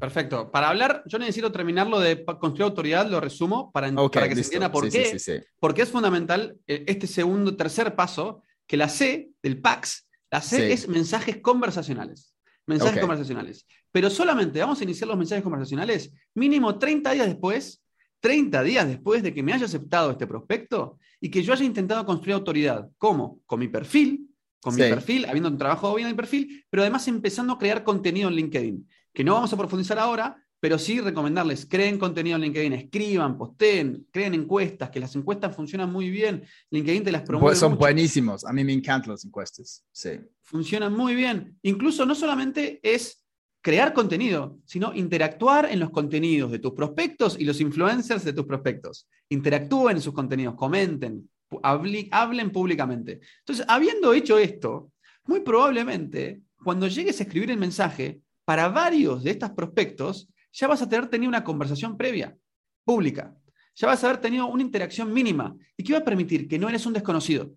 [0.00, 0.50] Perfecto.
[0.50, 4.72] Para hablar, yo necesito terminarlo de construir autoridad, lo resumo para, para que se entienda
[4.72, 5.44] por qué.
[5.60, 10.72] porque es fundamental eh, este segundo, tercer paso, que la C del PAX, la C
[10.72, 12.34] es mensajes conversacionales.
[12.64, 13.66] Mensajes conversacionales.
[13.90, 17.84] Pero solamente vamos a iniciar los mensajes conversacionales mínimo 30 días después,
[18.20, 22.06] 30 días después de que me haya aceptado este prospecto y que yo haya intentado
[22.06, 22.88] construir autoridad.
[22.96, 23.40] ¿Cómo?
[23.44, 27.58] Con mi perfil, con mi perfil, habiendo trabajado bien el perfil, pero además empezando a
[27.58, 32.36] crear contenido en LinkedIn, que no vamos a profundizar ahora, pero sí recomendarles, creen contenido
[32.36, 36.44] en LinkedIn, escriban, posteen, creen encuestas, que las encuestas funcionan muy bien.
[36.70, 37.50] LinkedIn te las promueve.
[37.50, 40.10] Pues son buenísimos, a mí me encantan las encuestas, sí.
[40.40, 41.58] Funcionan muy bien.
[41.62, 43.24] Incluso no solamente es
[43.60, 48.46] crear contenido, sino interactuar en los contenidos de tus prospectos y los influencers de tus
[48.46, 49.08] prospectos.
[49.30, 51.28] Interactúen en sus contenidos, comenten,
[51.60, 53.18] hablen públicamente.
[53.40, 54.92] Entonces, habiendo hecho esto,
[55.24, 60.82] muy probablemente cuando llegues a escribir el mensaje, para varios de estos prospectos, ya vas
[60.82, 62.36] a tener tenido una conversación previa,
[62.84, 63.34] pública.
[63.74, 66.68] Ya vas a haber tenido una interacción mínima y que va a permitir que no
[66.68, 67.50] eres un desconocido.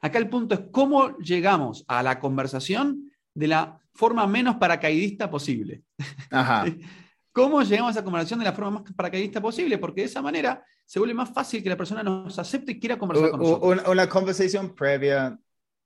[0.00, 5.82] Acá el punto es cómo llegamos a la conversación de la forma menos paracaidista posible.
[6.30, 6.64] Ajá.
[7.32, 9.78] ¿Cómo llegamos a esa conversación de la forma más paracaidista posible?
[9.78, 12.98] Porque de esa manera se vuelve más fácil que la persona nos acepte y quiera
[12.98, 13.82] conversar con nosotros.
[13.86, 15.38] Una, conversación previa,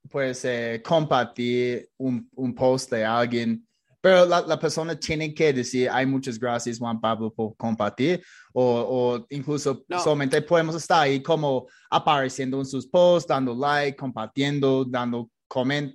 [0.09, 0.47] pues
[0.83, 3.67] compartir un, un, post de alguien
[4.05, 9.83] pero la, persona tiene que decir, hay muchas gracias Juan Pablo por compartir, o, incluso
[9.89, 15.27] solamente podemos estar ahí como apareciendo en sus posts, dando like, compartiendo, dando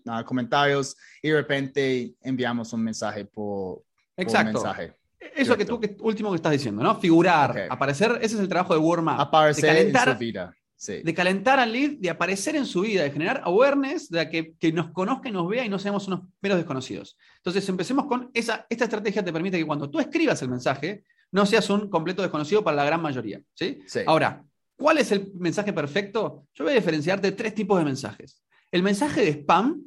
[0.08, 3.84] ah, comentarios, y de repente enviamos un mensaje por,
[4.16, 4.54] Exacto.
[4.54, 4.92] mensaje.
[5.36, 6.98] Eso que tú que, último que estás diciendo, ¿no?
[6.98, 10.52] Figurar, aparecer, ese es el trabajo de warm Aparecer en su vida.
[10.86, 14.72] De calentar al lead, de aparecer en su vida, de generar awareness, de que, que
[14.72, 17.18] nos conozca y nos vea y no seamos unos meros desconocidos.
[17.36, 21.44] Entonces, empecemos con esa, esta estrategia te permite que cuando tú escribas el mensaje, no
[21.44, 23.42] seas un completo desconocido para la gran mayoría.
[23.52, 23.82] ¿sí?
[24.06, 24.42] Ahora,
[24.74, 26.46] ¿cuál es el mensaje perfecto?
[26.54, 28.42] Yo voy a diferenciarte tres tipos de mensajes.
[28.72, 29.82] El mensaje de spam,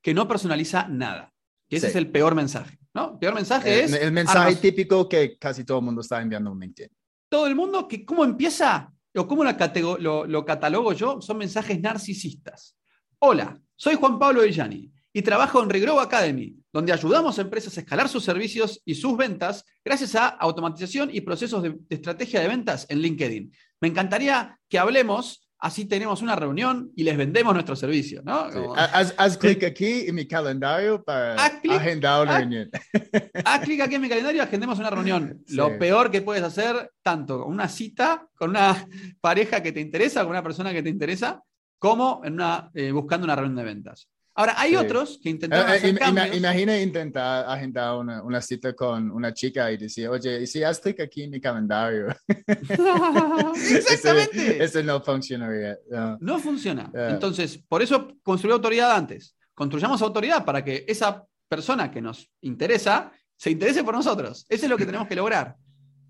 [0.00, 1.32] que no personaliza nada.
[1.68, 2.78] Y ese es el peor mensaje.
[2.94, 3.14] ¿no?
[3.14, 3.92] El peor mensaje es.
[3.92, 6.92] El mensaje típico que casi todo el mundo está enviando un LinkedIn.
[7.28, 8.92] Todo el mundo, que ¿cómo empieza?
[9.14, 12.76] O cómo lo, lo, catalogo yo, son mensajes narcisistas.
[13.18, 17.80] Hola, soy Juan Pablo Villani y trabajo en Regrow Academy, donde ayudamos a empresas a
[17.80, 22.86] escalar sus servicios y sus ventas gracias a automatización y procesos de estrategia de ventas
[22.88, 23.52] en LinkedIn.
[23.80, 28.48] Me encantaría que hablemos así tenemos una reunión y les vendemos nuestro servicio, ¿no?
[28.74, 32.70] Haz, clic aquí en mi calendario para agendar una reunión.
[33.44, 35.44] Haz clic aquí en mi calendario y agendemos una reunión.
[35.48, 38.86] Lo peor que puedes hacer, tanto con una cita, con una
[39.20, 41.42] pareja que te interesa, con una persona que te interesa,
[41.78, 44.08] como en una, eh, buscando una reunión de ventas.
[44.34, 45.68] Ahora, hay otros que intentan.
[45.70, 50.46] Eh, eh, imagina intentar agendar una, una, cita con una chica y decir, oye, ¿y
[50.46, 52.06] si haz clic aquí en mi calendario?
[53.56, 54.62] Exactamente.
[54.62, 55.78] Eso no funcionaría.
[56.20, 56.90] No, funciona.
[56.94, 59.36] Entonces, por eso construir autoridad antes.
[59.54, 64.46] Construyamos autoridad para que esa persona que nos interesa se interese por nosotros.
[64.48, 65.56] Eso es lo que tenemos que lograr.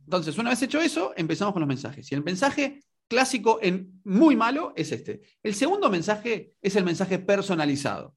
[0.05, 2.11] Entonces, una vez hecho eso, empezamos con los mensajes.
[2.11, 2.81] Y el mensaje
[3.11, 5.21] clásico en muy malo es este.
[5.43, 8.15] El segundo mensaje es el mensaje personalizado.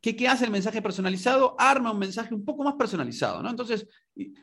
[0.00, 1.56] ¿Qué, ¿Qué, hace el mensaje personalizado?
[1.58, 3.50] Arma un mensaje un poco más personalizado, ¿no?
[3.50, 3.86] Entonces,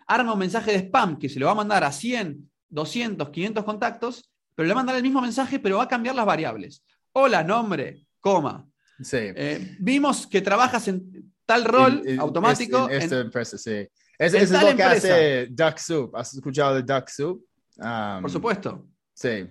[0.05, 3.63] arma un mensaje de spam que se lo va a mandar a 100, 200, 500
[3.63, 6.83] contactos, pero le va a mandar el mismo mensaje, pero va a cambiar las variables.
[7.13, 8.67] Hola, nombre, coma.
[9.01, 9.17] Sí.
[9.17, 12.89] Eh, vimos que trabajas en tal rol automático.
[12.89, 13.87] En, esta empresa, sí.
[14.19, 16.13] Es, es lo que hace DuckSoup.
[16.15, 17.41] ¿Has escuchado de DuckSoup?
[17.77, 18.85] Um, Por supuesto.
[19.13, 19.47] Sí.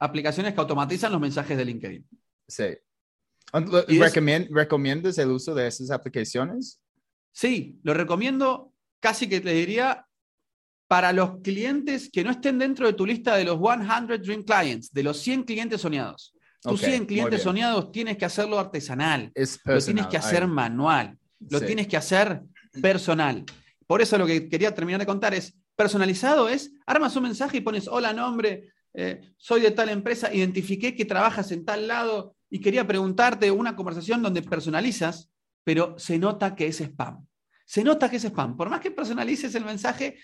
[0.00, 2.08] Aplicaciones que automatizan los mensajes de LinkedIn.
[2.48, 2.64] Sí.
[4.50, 6.80] ¿Recomiendas el uso de esas aplicaciones?
[7.32, 10.06] Sí, lo recomiendo casi que te diría
[10.88, 14.92] para los clientes que no estén dentro de tu lista de los 100 Dream Clients,
[14.92, 16.34] de los 100 clientes soñados.
[16.62, 19.32] Tus 100 clientes soñados tienes que hacerlo artesanal,
[19.64, 21.16] lo tienes que hacer manual,
[21.48, 22.42] lo tienes que hacer
[22.82, 23.44] personal.
[23.86, 27.60] Por eso lo que quería terminar de contar es, personalizado es, armas un mensaje y
[27.60, 32.60] pones, hola nombre, eh, soy de tal empresa, identifiqué que trabajas en tal lado y
[32.60, 35.30] quería preguntarte una conversación donde personalizas,
[35.64, 37.26] pero se nota que es spam.
[37.64, 38.56] Se nota que es spam.
[38.56, 40.18] Por más que personalices el mensaje,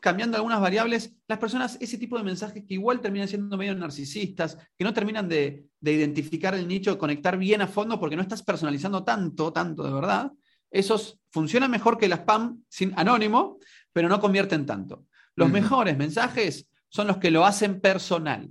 [0.00, 4.56] cambiando algunas variables, las personas, ese tipo de mensajes que igual terminan siendo medio narcisistas,
[4.78, 8.42] que no terminan de, identificar el nicho, de conectar bien a fondo porque no estás
[8.42, 10.30] personalizando tanto, tanto de verdad,
[10.70, 13.58] esos funcionan mejor que el spam sin anónimo,
[13.92, 15.06] pero no convierten tanto.
[15.34, 18.50] Los mejores mensajes son los que lo hacen personal.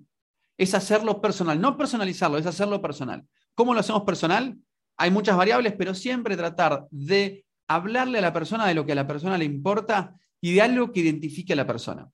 [0.58, 3.26] Es hacerlo personal, no personalizarlo, es hacerlo personal.
[3.54, 4.58] ¿Cómo lo hacemos personal?
[4.98, 8.96] Hay muchas variables, pero siempre tratar de hablarle a la persona de lo que a
[8.96, 12.10] la persona le importa y de algo que identifique a la persona.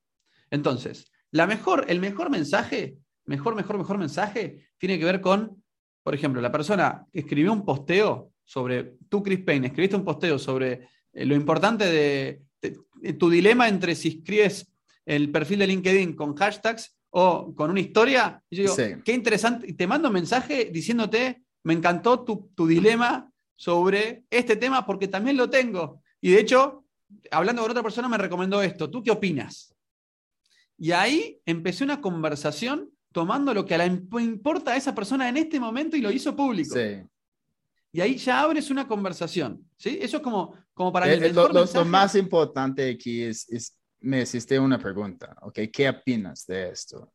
[0.50, 5.64] Entonces, la mejor, el mejor mensaje, mejor, mejor, mejor mensaje, tiene que ver con,
[6.04, 10.38] por ejemplo, la persona que escribió un posteo sobre, tú Chris Payne, escribiste un posteo
[10.38, 12.42] sobre eh, lo importante de,
[13.18, 14.71] tu dilema entre si escribes
[15.06, 18.42] el perfil de LinkedIn con hashtags o con una historia.
[18.50, 22.68] Y yo digo, qué interesante, y te mando un mensaje diciéndote, me encantó tu, tu
[22.68, 26.02] dilema sobre este tema porque también lo tengo.
[26.20, 26.86] Y de hecho,
[27.30, 28.90] hablando con otra persona, me recomendó esto.
[28.90, 29.76] ¿Tú qué opinas?
[30.78, 35.60] Y ahí empecé una conversación tomando lo que le importa a esa persona en este
[35.60, 36.76] momento y lo hizo público.
[36.76, 37.04] Sí.
[37.94, 39.64] Y ahí ya abres una conversación.
[39.78, 40.00] ¿sí?
[40.02, 44.60] Eso es como, como para el, lo, lo, más importante aquí es, es, me hiciste
[44.60, 45.60] una pregunta, ¿ok?
[45.72, 47.14] ¿Qué opinas de esto?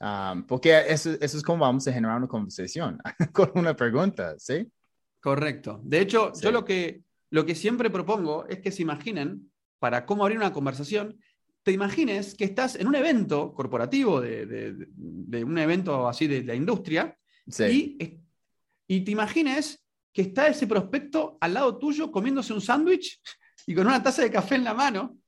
[0.00, 2.98] Um, porque eso, eso, es como vamos a generar una conversación,
[3.32, 4.66] con una pregunta, ¿sí?
[5.20, 5.80] Correcto.
[5.84, 10.24] De hecho, yo lo que, lo que siempre propongo es que se imaginen, para cómo
[10.24, 11.18] abrir una conversación,
[11.62, 14.88] te imagines que estás en un evento corporativo, de,
[15.44, 17.16] un evento así de, la industria,
[17.46, 18.18] y,
[18.88, 23.20] y te imagines que está ese prospecto al lado tuyo comiéndose un sándwich
[23.66, 25.18] y con una taza de café en la mano.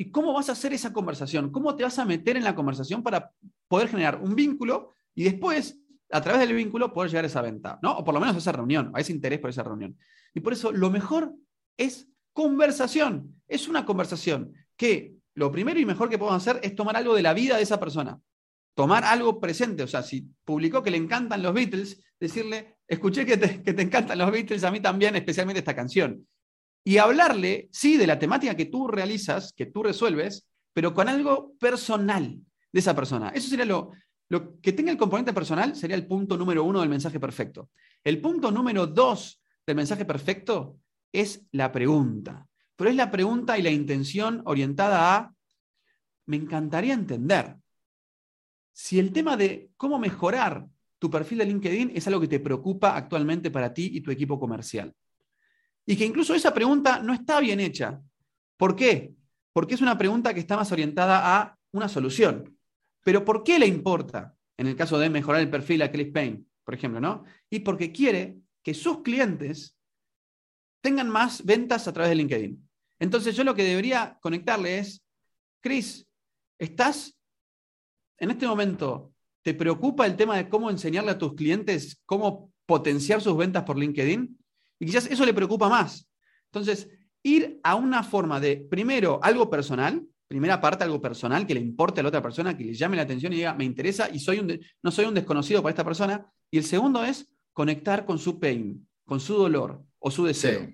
[0.00, 1.50] ¿Y cómo vas a hacer esa conversación?
[1.50, 3.32] ¿Cómo te vas a meter en la conversación para
[3.68, 5.78] poder generar un vínculo y después,
[6.10, 7.78] a través del vínculo, poder llegar a esa venta?
[7.82, 7.98] ¿no?
[7.98, 9.98] O por lo menos a esa reunión, a ese interés por esa reunión.
[10.32, 11.34] Y por eso lo mejor
[11.76, 13.42] es conversación.
[13.46, 17.20] Es una conversación que lo primero y mejor que podemos hacer es tomar algo de
[17.20, 18.18] la vida de esa persona.
[18.74, 19.82] Tomar algo presente.
[19.82, 23.82] O sea, si publicó que le encantan los Beatles, decirle, escuché que te, que te
[23.82, 26.26] encantan los Beatles, a mí también, especialmente esta canción.
[26.84, 31.54] Y hablarle, sí, de la temática que tú realizas, que tú resuelves, pero con algo
[31.58, 32.40] personal
[32.72, 33.30] de esa persona.
[33.30, 33.92] Eso sería lo,
[34.62, 37.70] que tenga el componente personal, sería el punto número uno del mensaje perfecto.
[38.02, 40.78] El punto número dos del mensaje perfecto
[41.12, 45.34] es la pregunta, pero es la pregunta y la intención orientada a,
[46.26, 47.56] me encantaría entender
[48.72, 50.66] si el tema de cómo mejorar
[50.98, 54.38] tu perfil de LinkedIn es algo que te preocupa actualmente para ti y tu equipo
[54.38, 54.94] comercial.
[55.86, 58.00] Y que incluso esa pregunta no está bien hecha.
[58.56, 59.14] ¿Por qué?
[59.52, 62.56] Porque es una pregunta que está más orientada a una solución.
[63.02, 64.36] Pero ¿por qué le importa?
[64.56, 67.24] En el caso de mejorar el perfil a Chris Payne, por ejemplo, ¿no?
[67.48, 69.76] Y porque quiere que sus clientes
[70.82, 72.68] tengan más ventas a través de LinkedIn.
[72.98, 75.02] Entonces yo lo que debería conectarle es,
[75.62, 76.06] Chris,
[76.58, 77.16] ¿estás
[78.20, 83.22] en este momento, te preocupa el tema de cómo enseñarle a tus clientes cómo potenciar
[83.22, 84.38] sus ventas por LinkedIn?
[84.80, 86.08] Y quizás eso le preocupa más.
[86.46, 86.88] Entonces,
[87.22, 92.00] ir a una forma de, primero, algo personal, primera parte, algo personal que le importe
[92.00, 94.38] a la otra persona, que le llame la atención y diga, me interesa y soy
[94.38, 96.26] un no soy un desconocido para esta persona.
[96.50, 100.68] Y el segundo es, conectar con su pain, con su dolor o su deseo.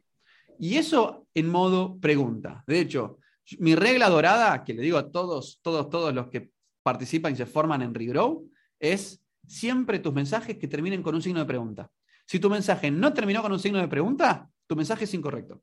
[0.59, 2.63] Y eso en modo pregunta.
[2.67, 3.19] De hecho,
[3.59, 6.51] mi regla dorada, que le digo a todos, todos, todos los que
[6.83, 8.49] participan y se forman en Regrow,
[8.79, 11.91] es siempre tus mensajes que terminen con un signo de pregunta.
[12.27, 15.63] Si tu mensaje no terminó con un signo de pregunta, tu mensaje es incorrecto.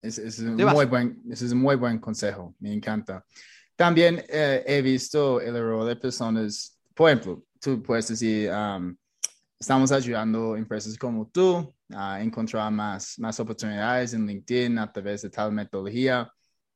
[0.00, 3.24] Es, un muy buen, es un muy buen consejo, me encanta.
[3.76, 8.94] También eh, he visto el error de personas, por ejemplo, tú puedes decir, um,
[9.58, 15.22] estamos ayudando a empresas como tú a encontrar más, más oportunidades en LinkedIn a través
[15.22, 16.30] de tal metodología.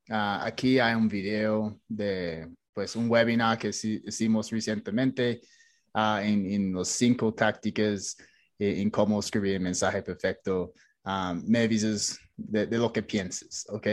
[0.08, 5.42] Uh, aquí hay un video de pues, un webinar que hicimos recientemente
[5.94, 8.16] uh, en, en los cinco tácticas
[8.58, 10.72] en cómo escribir mensaje perfecto.
[11.04, 13.86] Um, me avisas de, de, lo que pienses, ¿ok?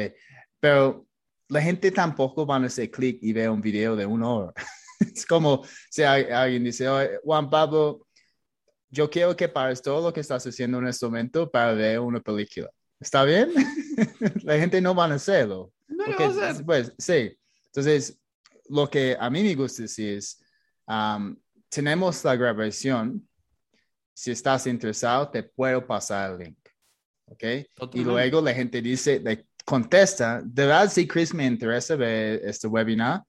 [0.60, 1.08] Pero
[1.50, 4.54] la gente tampoco van a hacer clic y ver un video de una hora.
[5.00, 6.88] es como si alguien dice,
[7.24, 8.08] Juan Pablo,
[8.90, 12.20] yo quiero que pares todo lo que estás haciendo en este momento para ver una
[12.20, 12.70] película.
[13.00, 13.52] ¿Está bien?
[14.44, 15.72] la gente no va a hacerlo.
[15.88, 16.54] No lo va a.
[16.56, 17.38] Pues sí.
[17.66, 18.18] Entonces,
[18.70, 20.42] lo que a mí me gusta decir es,
[20.88, 21.36] um,
[21.70, 23.28] tenemos la grabación.
[24.16, 26.58] Si estás interesado, te puedo pasar el link.
[27.26, 27.44] ¿Ok?
[27.94, 32.68] Y luego la gente dice, le contesta, de verdad, si Chris me interesa ver este
[32.68, 33.24] webinar,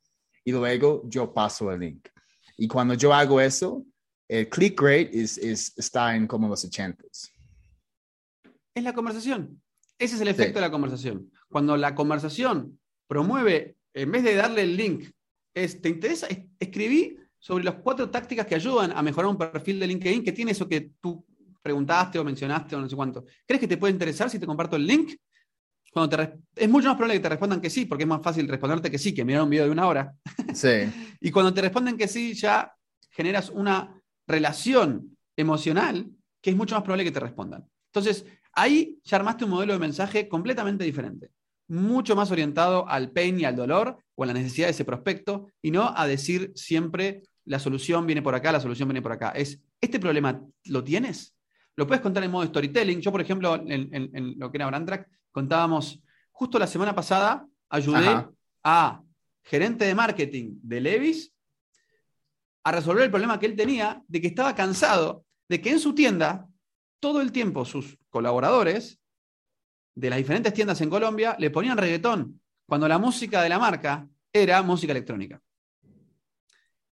[0.45, 2.09] y luego yo paso el link.
[2.57, 3.85] Y cuando yo hago eso,
[4.29, 7.31] el click rate es, es, está en como los 80s.
[8.75, 9.61] Es la conversación.
[9.99, 11.33] Ese es el efecto de la conversación.
[11.49, 12.79] Cuando la conversación
[13.09, 15.11] promueve, en vez de darle el link,
[15.55, 16.29] es, ¿te interesa?
[16.61, 20.51] Escribí sobre las cuatro tácticas que ayudan a mejorar un perfil de LinkedIn que tiene
[20.51, 21.25] eso que tú
[21.63, 23.25] preguntaste o mencionaste o no sé cuánto.
[23.47, 25.15] ¿Crees que te puede interesar si te comparto el link?
[25.93, 28.49] Cuando te es mucho más probable que te respondan que sí, porque es más fácil
[28.49, 30.13] responderte que sí que mirar un video de una hora.
[30.55, 30.91] Sí.
[31.21, 32.75] y cuando te responden que sí, ya
[33.11, 33.95] generas una
[34.27, 36.11] relación emocional
[36.43, 37.65] que es mucho más probable que te respondan.
[37.93, 38.25] Entonces,
[38.55, 41.31] ahí ya armaste un modelo de mensaje completamente diferente,
[41.69, 45.53] mucho más orientado al pain y al dolor o a la necesidad de ese prospecto
[45.63, 49.31] y no a decir siempre la solución viene por acá, la solución viene por acá.
[49.31, 51.35] Es, ¿este problema lo tienes?
[51.77, 53.01] Lo puedes contar en modo storytelling.
[53.01, 58.27] Yo, por ejemplo, en, lo que era Brandrack, contábamos, justo la semana pasada, ayudé
[58.65, 59.03] a
[59.45, 61.33] gerente de marketing de Levis
[62.65, 65.95] a resolver el problema que él tenía de que estaba cansado de que en su
[65.95, 66.49] tienda,
[66.99, 68.99] todo el tiempo sus colaboradores
[69.95, 74.09] de las diferentes tiendas en Colombia le ponían reggaetón, cuando la música de la marca
[74.33, 75.41] era música electrónica.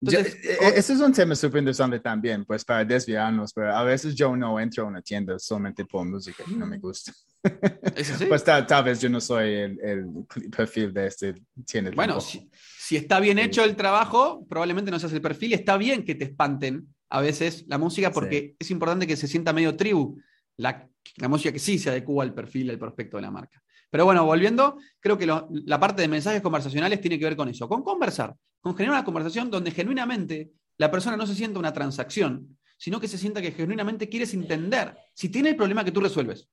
[0.00, 3.84] Entonces, eh, eh, ese es un tema súper interesante también, pues para desviarnos, pero a
[3.84, 7.12] veces yo no entro a una tienda solamente por música no me gusta.
[8.28, 10.06] pues tal, vez yo no soy el,
[10.54, 11.34] perfil de este
[11.66, 11.90] tienda.
[11.94, 15.52] Bueno, si, si, está bien hecho el trabajo, probablemente no seas el perfil.
[15.52, 19.28] Y está bien que te espanten a veces la música porque es importante que se
[19.28, 20.18] sienta medio tribu,
[20.56, 23.62] la, la música que sí se adecua al perfil, al prospecto de la marca.
[23.94, 27.68] Pero bueno, volviendo, creo que la parte de mensajes conversacionales tiene que ver con eso,
[27.68, 32.58] con conversar, con generar una conversación donde genuinamente la persona no se sienta una transacción,
[32.76, 36.48] sino que se sienta que genuinamente quieres entender si tiene el problema que tú resuelves.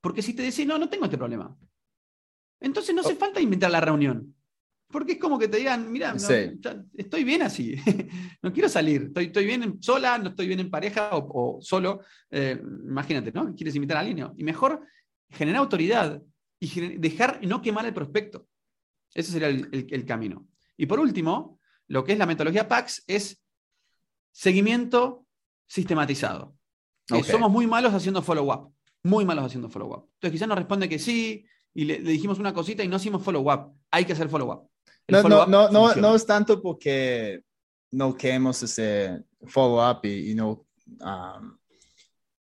[0.00, 1.56] Porque si te decís, no, no tengo este problema,
[2.58, 4.34] entonces no hace falta inventar la reunión.
[4.88, 6.16] Porque es como que te digan, mira,
[6.96, 7.76] estoy bien así,
[8.42, 12.00] no quiero salir, estoy, estoy, bien sola, no estoy bien en pareja o, solo.
[12.32, 13.54] Eh, imagínate, ¿no?
[13.54, 14.26] Quieres invitar a alguien.
[14.36, 14.84] Y mejor
[15.30, 16.20] generar autoridad
[16.60, 18.46] y dejar y no quemar el prospecto.
[19.14, 20.46] Ese sería el, camino.
[20.76, 21.58] Y por último,
[21.88, 23.42] lo que es la metodología PAX es
[24.30, 25.26] seguimiento
[25.66, 26.54] sistematizado.
[27.24, 28.72] somos muy malos haciendo follow-up.
[29.02, 30.08] Muy malos haciendo follow-up.
[30.14, 33.72] Entonces quizás nos responde que sí y le, dijimos una cosita y no hicimos follow-up.
[33.90, 34.68] Hay que hacer follow-up.
[35.08, 37.42] No, no, no, no, es tanto porque
[37.92, 40.66] no queremos ese follow-up y, no
[41.00, 41.58] um,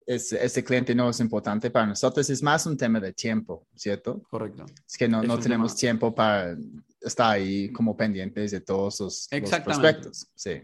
[0.06, 4.22] ese, cliente no es importante para nosotros, es más un tema de tiempo, ¿cierto?
[4.30, 4.64] Correcto.
[4.86, 6.56] Es que no, no tenemos tiempo para
[7.00, 9.28] estar ahí como pendientes de todos los,
[9.64, 10.28] prospectos.
[10.34, 10.62] Sí.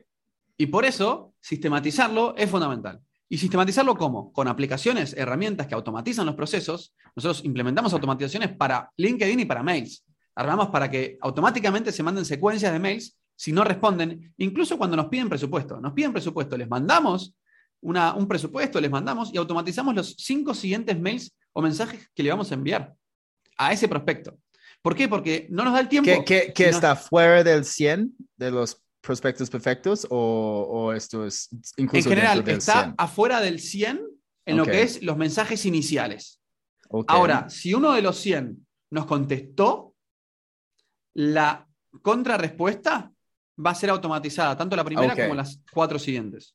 [0.56, 3.00] Y por eso, sistematizarlo es fundamental.
[3.28, 4.32] ¿Y sistematizarlo cómo?
[4.32, 6.94] Con aplicaciones, herramientas que automatizan los procesos.
[7.16, 10.04] Nosotros implementamos automatizaciones para LinkedIn y para mails.
[10.34, 15.06] Armamos para que automáticamente se manden secuencias de mails si no responden, incluso cuando nos
[15.06, 15.80] piden presupuesto.
[15.80, 17.34] Nos piden presupuesto, les mandamos
[17.82, 22.50] un presupuesto, les mandamos y automatizamos los cinco siguientes mails o mensajes que le vamos
[22.50, 22.94] a enviar
[23.58, 24.38] a ese prospecto.
[24.80, 25.08] ¿Por qué?
[25.08, 26.24] Porque no nos da el tiempo.
[26.24, 32.48] ¿Qué, está fuera del 100 de los prospectos perfectos o, esto es incluso En general,
[32.48, 34.00] está afuera del 100
[34.46, 36.40] en lo que es los mensajes iniciales.
[37.08, 39.94] Ahora, si uno de los 100 nos contestó,
[41.14, 41.66] la
[42.00, 43.12] contrarrespuesta
[43.64, 46.54] va a ser automatizada, tanto la primera como las cuatro siguientes.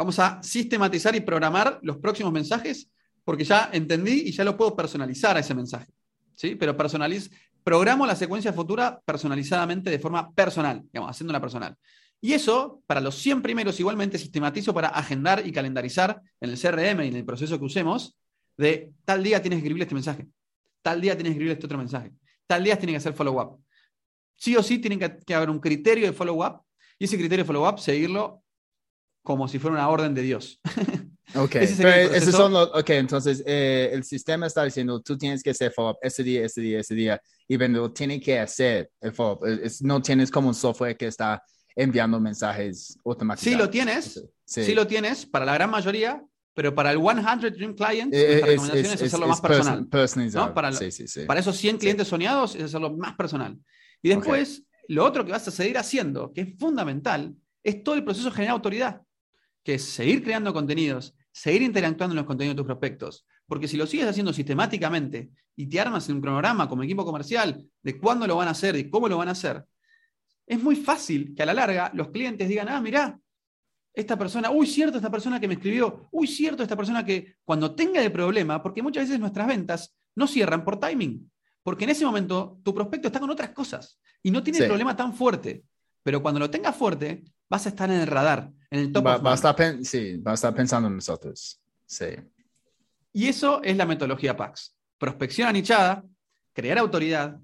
[0.00, 2.88] Vamos a sistematizar y programar los próximos mensajes
[3.22, 5.92] porque ya entendí y ya lo puedo personalizar a ese mensaje.
[6.34, 6.54] ¿sí?
[6.54, 7.30] Pero personaliz
[7.62, 11.76] programo la secuencia futura personalizadamente de forma personal, digamos, haciéndola personal.
[12.18, 17.04] Y eso, para los 100 primeros, igualmente sistematizo para agendar y calendarizar en el CRM
[17.04, 18.16] y en el proceso que usemos,
[18.56, 20.26] de tal día tienes que escribir este mensaje,
[20.80, 22.10] tal día tienes que escribir este otro mensaje,
[22.46, 23.62] tal día tienes que hacer follow-up.
[24.34, 26.62] Sí o sí tiene que, que haber un criterio de follow-up
[26.98, 28.42] y ese criterio de follow-up seguirlo
[29.22, 30.60] como si fuera una orden de Dios.
[31.34, 35.72] Ok, esos son los, ok, entonces eh, el sistema está diciendo, tú tienes que hacer
[35.72, 39.46] follow-up ese día, ese día, ese día, y vendedor tiene que hacer el follow-up.
[39.82, 41.40] No tienes como un software que está
[41.76, 43.50] enviando mensajes automáticamente.
[43.50, 44.74] Sí lo tienes, sí.
[44.74, 48.94] lo tienes, para la gran mayoría, pero para el 100 Dream Clients, eh, la recomendación
[48.94, 49.88] es, hacerlo más personal.
[50.32, 50.54] ¿no?
[50.54, 53.56] Para, sí, sí, para, esos 100 clientes soñados es hacerlo más personal.
[54.02, 58.04] Y después, lo otro que vas a seguir haciendo, que es fundamental, es todo el
[58.04, 59.02] proceso de generar autoridad,
[59.62, 63.26] que es seguir creando contenidos, seguir interactuando en los contenidos de tus prospectos.
[63.46, 67.66] Porque si lo sigues haciendo sistemáticamente y te armas en un cronograma como equipo comercial
[67.82, 69.64] de cuándo lo van a hacer y cómo lo van a hacer,
[70.46, 73.18] es muy fácil que a la larga los clientes digan, ah, mirá,
[73.92, 77.74] esta persona, uy, cierto, esta persona que me escribió, uy, cierto, esta persona que cuando
[77.74, 81.30] tenga el problema, porque muchas veces nuestras ventas no cierran por timing,
[81.62, 84.96] porque en ese momento tu prospecto está con otras cosas y no tiene el problema
[84.96, 85.64] tan fuerte,
[86.02, 89.06] pero cuando lo tengas fuerte, vas a estar en el radar, en el top.
[89.06, 91.60] Va, va a estar sí, va a estar pensando en nosotros.
[91.84, 92.06] Sí.
[93.12, 94.76] Y eso es la metodología PAX.
[94.96, 96.04] Prospección anichada,
[96.52, 97.38] crear autoridad,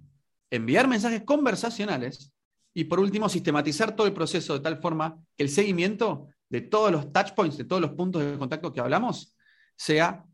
[0.51, 2.33] enviar mensajes conversacionales
[2.73, 6.93] y por último sistematizar todo el proceso de tal forma que el seguimiento de todos
[6.93, 9.35] los touch points, de todos los puntos de contacto que hablamos,
[9.75, 10.25] sea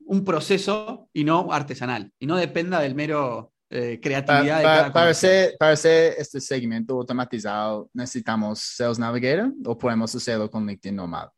[0.00, 4.92] un proceso y no artesanal, y no dependa del mero eh, creatividad.
[4.92, 10.96] para, hacer, para, hacer, este seguimiento automatizado, ¿necesitamos Sales Navigator o podemos hacerlo con LinkedIn
[10.96, 11.30] normal?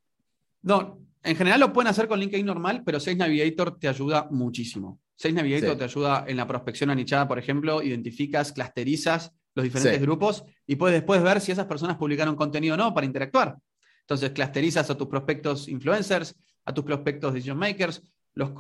[0.63, 5.01] No, en general lo pueden hacer con LinkedIn normal, pero Sales Navigator te ayuda muchísimo.
[5.15, 10.45] Sales Navigator te ayuda en la prospección anichada, por ejemplo, identificas, clusterizas los diferentes grupos
[10.67, 13.57] y puedes después ver si esas personas publicaron contenido o no para interactuar.
[14.03, 18.03] Entonces, clusterizas a tus prospectos influencers, a tus prospectos decision makers,
[18.37, 18.53] los,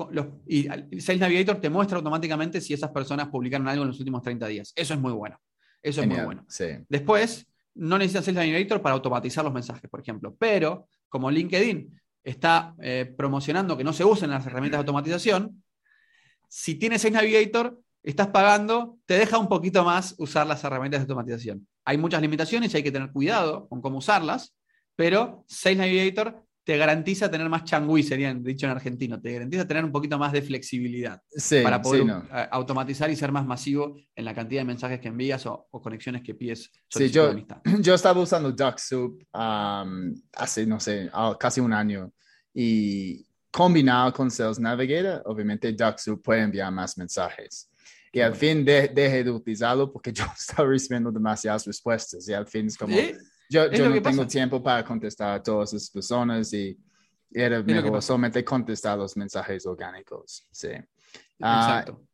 [0.47, 0.65] y
[1.01, 4.73] Sales Navigator te muestra automáticamente si esas personas publicaron algo en los últimos 30 días.
[4.75, 5.39] Eso es muy bueno.
[5.83, 6.47] Eso es muy bueno.
[6.89, 10.35] Después, no necesitas Sales Navigator para automatizar los mensajes, por ejemplo.
[10.39, 15.63] Pero, como LinkedIn está eh, promocionando que no se usen las herramientas de automatización,
[16.49, 21.03] si tienes Sales Navigator, estás pagando, te deja un poquito más usar las herramientas de
[21.03, 21.69] automatización.
[21.85, 24.57] Hay muchas limitaciones y hay que tener cuidado con cómo usarlas,
[24.97, 29.85] pero Sales Navigator te garantiza tener más changui, serían dicho en argentino, te garantiza tener
[29.85, 31.23] un poquito más de flexibilidad
[31.63, 32.05] para poder
[32.51, 36.35] automatizar y ser más masivo en la cantidad de mensajes que envías o, conexiones que
[36.35, 36.73] pides.
[36.89, 37.33] Sí, yo,
[37.81, 42.13] yo estaba usando DuckSoup hace, no sé, ah, casi un año
[42.53, 47.71] y combinado con Sales Navigator, obviamente DuckSoup puede enviar más mensajes.
[48.13, 52.67] Y al fin dejé de utilizarlo porque yo estaba recibiendo demasiadas respuestas y al fin
[52.67, 52.97] es como...
[53.49, 56.77] Yo, yo no tengo tiempo para contestar a todas esas personas y
[57.33, 60.47] era mejor solamente contestar los mensajes orgánicos.
[60.51, 60.71] Sí.
[61.41, 62.07] Ah, Exacto.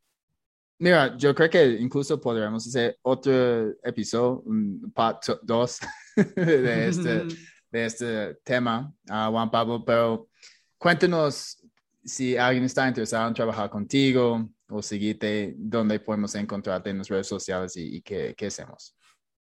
[0.78, 5.80] mira, yo creo que incluso podríamos hacer otro episodio, un part 2
[6.36, 7.24] de, este,
[7.70, 10.28] de este tema, uh, Juan Pablo, pero
[10.76, 11.58] cuéntanos
[12.04, 17.28] si alguien está interesado en trabajar contigo o seguirte, dónde podemos encontrarte en las redes
[17.28, 18.96] sociales y, y qué, qué hacemos.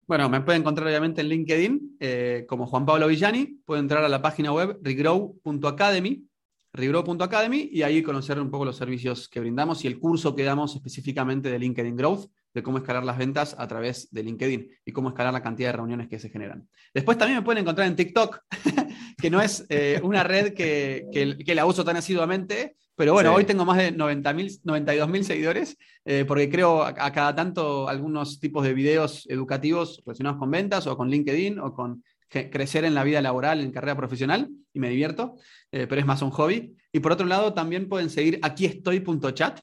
[0.10, 3.45] Bueno, me pueden encontrar obviamente en LinkedIn eh, como Juan Pablo Villani.
[3.64, 6.28] Pueden entrar a la página web regrow.academy,
[6.74, 10.76] regrow.academy y ahí conocer un poco los servicios que brindamos y el curso que damos
[10.76, 15.10] específicamente de LinkedIn Growth, de cómo escalar las ventas a través de LinkedIn y cómo
[15.10, 16.68] escalar la cantidad de reuniones que se generan.
[16.93, 18.41] Después también me pueden encontrar en TikTok,
[19.18, 23.45] que no es eh, una red que, que, la uso tan asiduamente, pero bueno, hoy
[23.45, 24.34] tengo más de 90
[24.64, 30.39] 92 mil seguidores, eh, porque creo a, cada tanto algunos tipos de videos educativos relacionados
[30.39, 34.50] con ventas o con LinkedIn o con crecer en la vida laboral, en carrera profesional,
[34.74, 35.36] y me divierto,
[35.72, 36.76] eh, pero es más un hobby.
[36.91, 39.60] Y por otro lado, también pueden seguir aquí estoy.chat,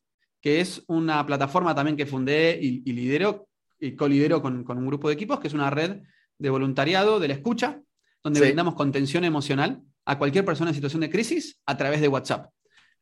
[0.47, 3.49] que es una plataforma también que fundé y, lidero
[3.81, 6.03] y colidero con, con un grupo de equipos, que es una red
[6.39, 7.81] de voluntariado de la escucha,
[8.23, 12.53] donde brindamos contención emocional a cualquier persona en situación de crisis a través de WhatsApp.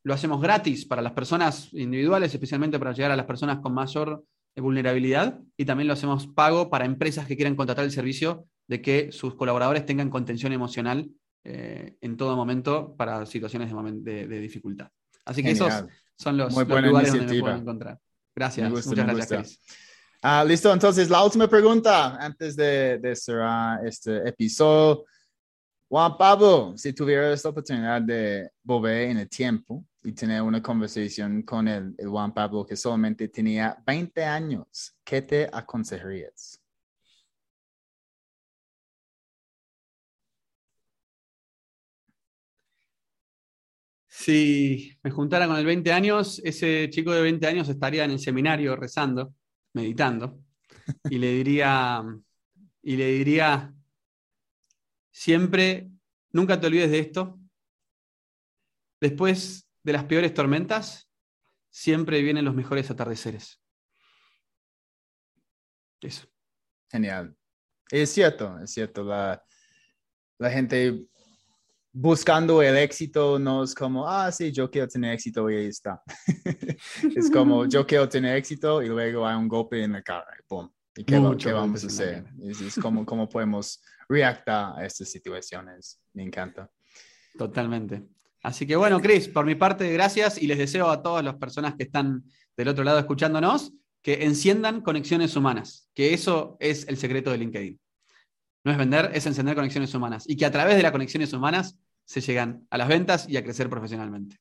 [0.04, 4.24] Lo hacemos gratis para las personas individuales, especialmente para llegar a las personas con mayor
[4.56, 9.12] vulnerabilidad, y también lo hacemos pago para empresas que quieran contratar el servicio de que
[9.12, 11.10] sus colaboradores tengan contención emocional
[11.44, 13.70] eh, en todo momento para situaciones
[14.02, 14.88] de, dificultad.
[15.26, 15.84] Así que esos
[16.16, 17.98] son los, lugares donde me pueden encontrar.
[18.34, 19.60] Gracias, muchas gracias, Chris.
[20.22, 25.04] Ah, listo, entonces la última pregunta antes de, de cerrar este episodio.
[25.88, 31.42] Juan Pablo, si tuvieras la oportunidad de volver en el tiempo y tener una conversación
[31.42, 36.60] con el, Juan Pablo que solamente tenía 20 años, ¿qué te aconsejarías?
[44.16, 48.20] Si me juntara con el 20 años, ese chico de 20 años estaría en el
[48.20, 49.34] seminario rezando,
[49.72, 50.38] meditando,
[51.10, 52.00] y le diría,
[52.80, 53.74] y le diría,
[55.10, 55.90] siempre
[56.30, 57.40] nunca te olvides de esto.
[59.00, 61.10] Después de las peores tormentas,
[61.68, 63.60] siempre vienen los mejores atardeceres.
[66.00, 66.28] Eso.
[66.88, 67.36] Genial.
[67.90, 69.02] Es cierto, es cierto.
[69.02, 69.44] La,
[70.38, 71.08] la gente
[71.94, 76.02] buscando el éxito no es como, ah, sí, yo quiero tener éxito y ahí está.
[77.16, 80.26] es como, yo quiero tener éxito y luego hay un golpe en la cara.
[80.46, 80.68] ¡Pum!
[80.96, 82.24] ¿Y qué, vamos a hacer?
[82.42, 86.00] Es, como, cómo podemos reactar a estas situaciones.
[86.12, 86.68] Me encanta.
[87.38, 88.02] Totalmente.
[88.42, 91.74] Así que bueno, Chris, por mi parte, gracias y les deseo a todas las personas
[91.76, 92.24] que están
[92.56, 93.72] del otro lado escuchándonos
[94.02, 97.80] que enciendan conexiones humanas, que eso es el secreto de LinkedIn.
[98.64, 101.78] No es vender, es encender conexiones humanas y que a través de las conexiones humanas
[102.04, 104.36] se llegan a las ventas y a crecer profesionalmente.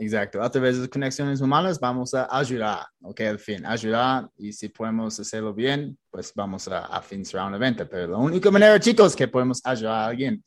[0.00, 4.52] Exacto, a través de las conexiones humanas vamos a ayudar, ok, al fin, ayudar y
[4.52, 7.84] si podemos hacerlo bien, pues vamos a, a fin cerrar una venta.
[7.84, 10.44] Pero la única manera, chicos, que podemos ayudar a alguien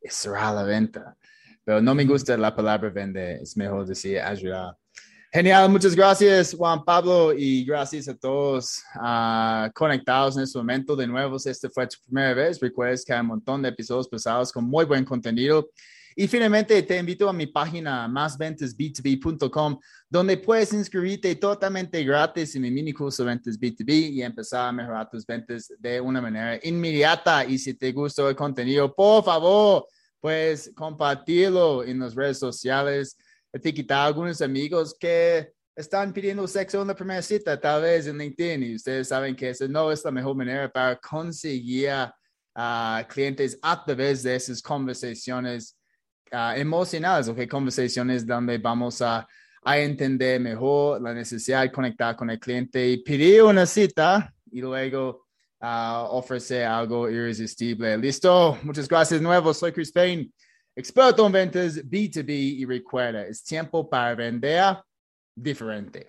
[0.00, 1.16] es cerrar la venta.
[1.64, 4.76] Pero no me gusta la palabra vender, es mejor decir ayudar.
[5.36, 10.94] Genial, muchas gracias Juan Pablo y gracias a todos uh, conectados en este momento.
[10.94, 14.06] De nuevo, si esta fue tu primera vez, recuerdes que hay un montón de episodios
[14.06, 15.70] pesados con muy buen contenido.
[16.14, 22.70] Y finalmente te invito a mi página másventasb2b.com, donde puedes inscribirte totalmente gratis en mi
[22.70, 27.44] mini curso Ventas B2B y empezar a mejorar tus ventas de una manera inmediata.
[27.44, 29.88] Y si te gustó el contenido, por favor,
[30.20, 33.18] puedes compartirlo en las redes sociales,
[33.54, 38.18] etiquetar a algunos amigos que están pidiendo sexo en la primera cita, tal vez en
[38.18, 41.90] LinkedIn, y ustedes saben que esa no es la mejor manera para conseguir
[42.56, 45.76] a clientes a través de esas conversaciones
[46.32, 47.48] uh, emocionales, ¿ok?
[47.48, 49.26] Conversaciones donde vamos a,
[49.64, 54.60] a, entender mejor la necesidad de conectar con el cliente y pedir una cita y
[54.60, 55.26] luego
[55.60, 57.98] uh, ofrecer algo irresistible.
[57.98, 59.52] Listo, muchas gracias nuevo.
[59.52, 60.30] Soy Chris Payne,
[60.76, 64.76] experto en ventas B2B y recuerda, es tiempo para vender
[65.34, 66.08] diferente.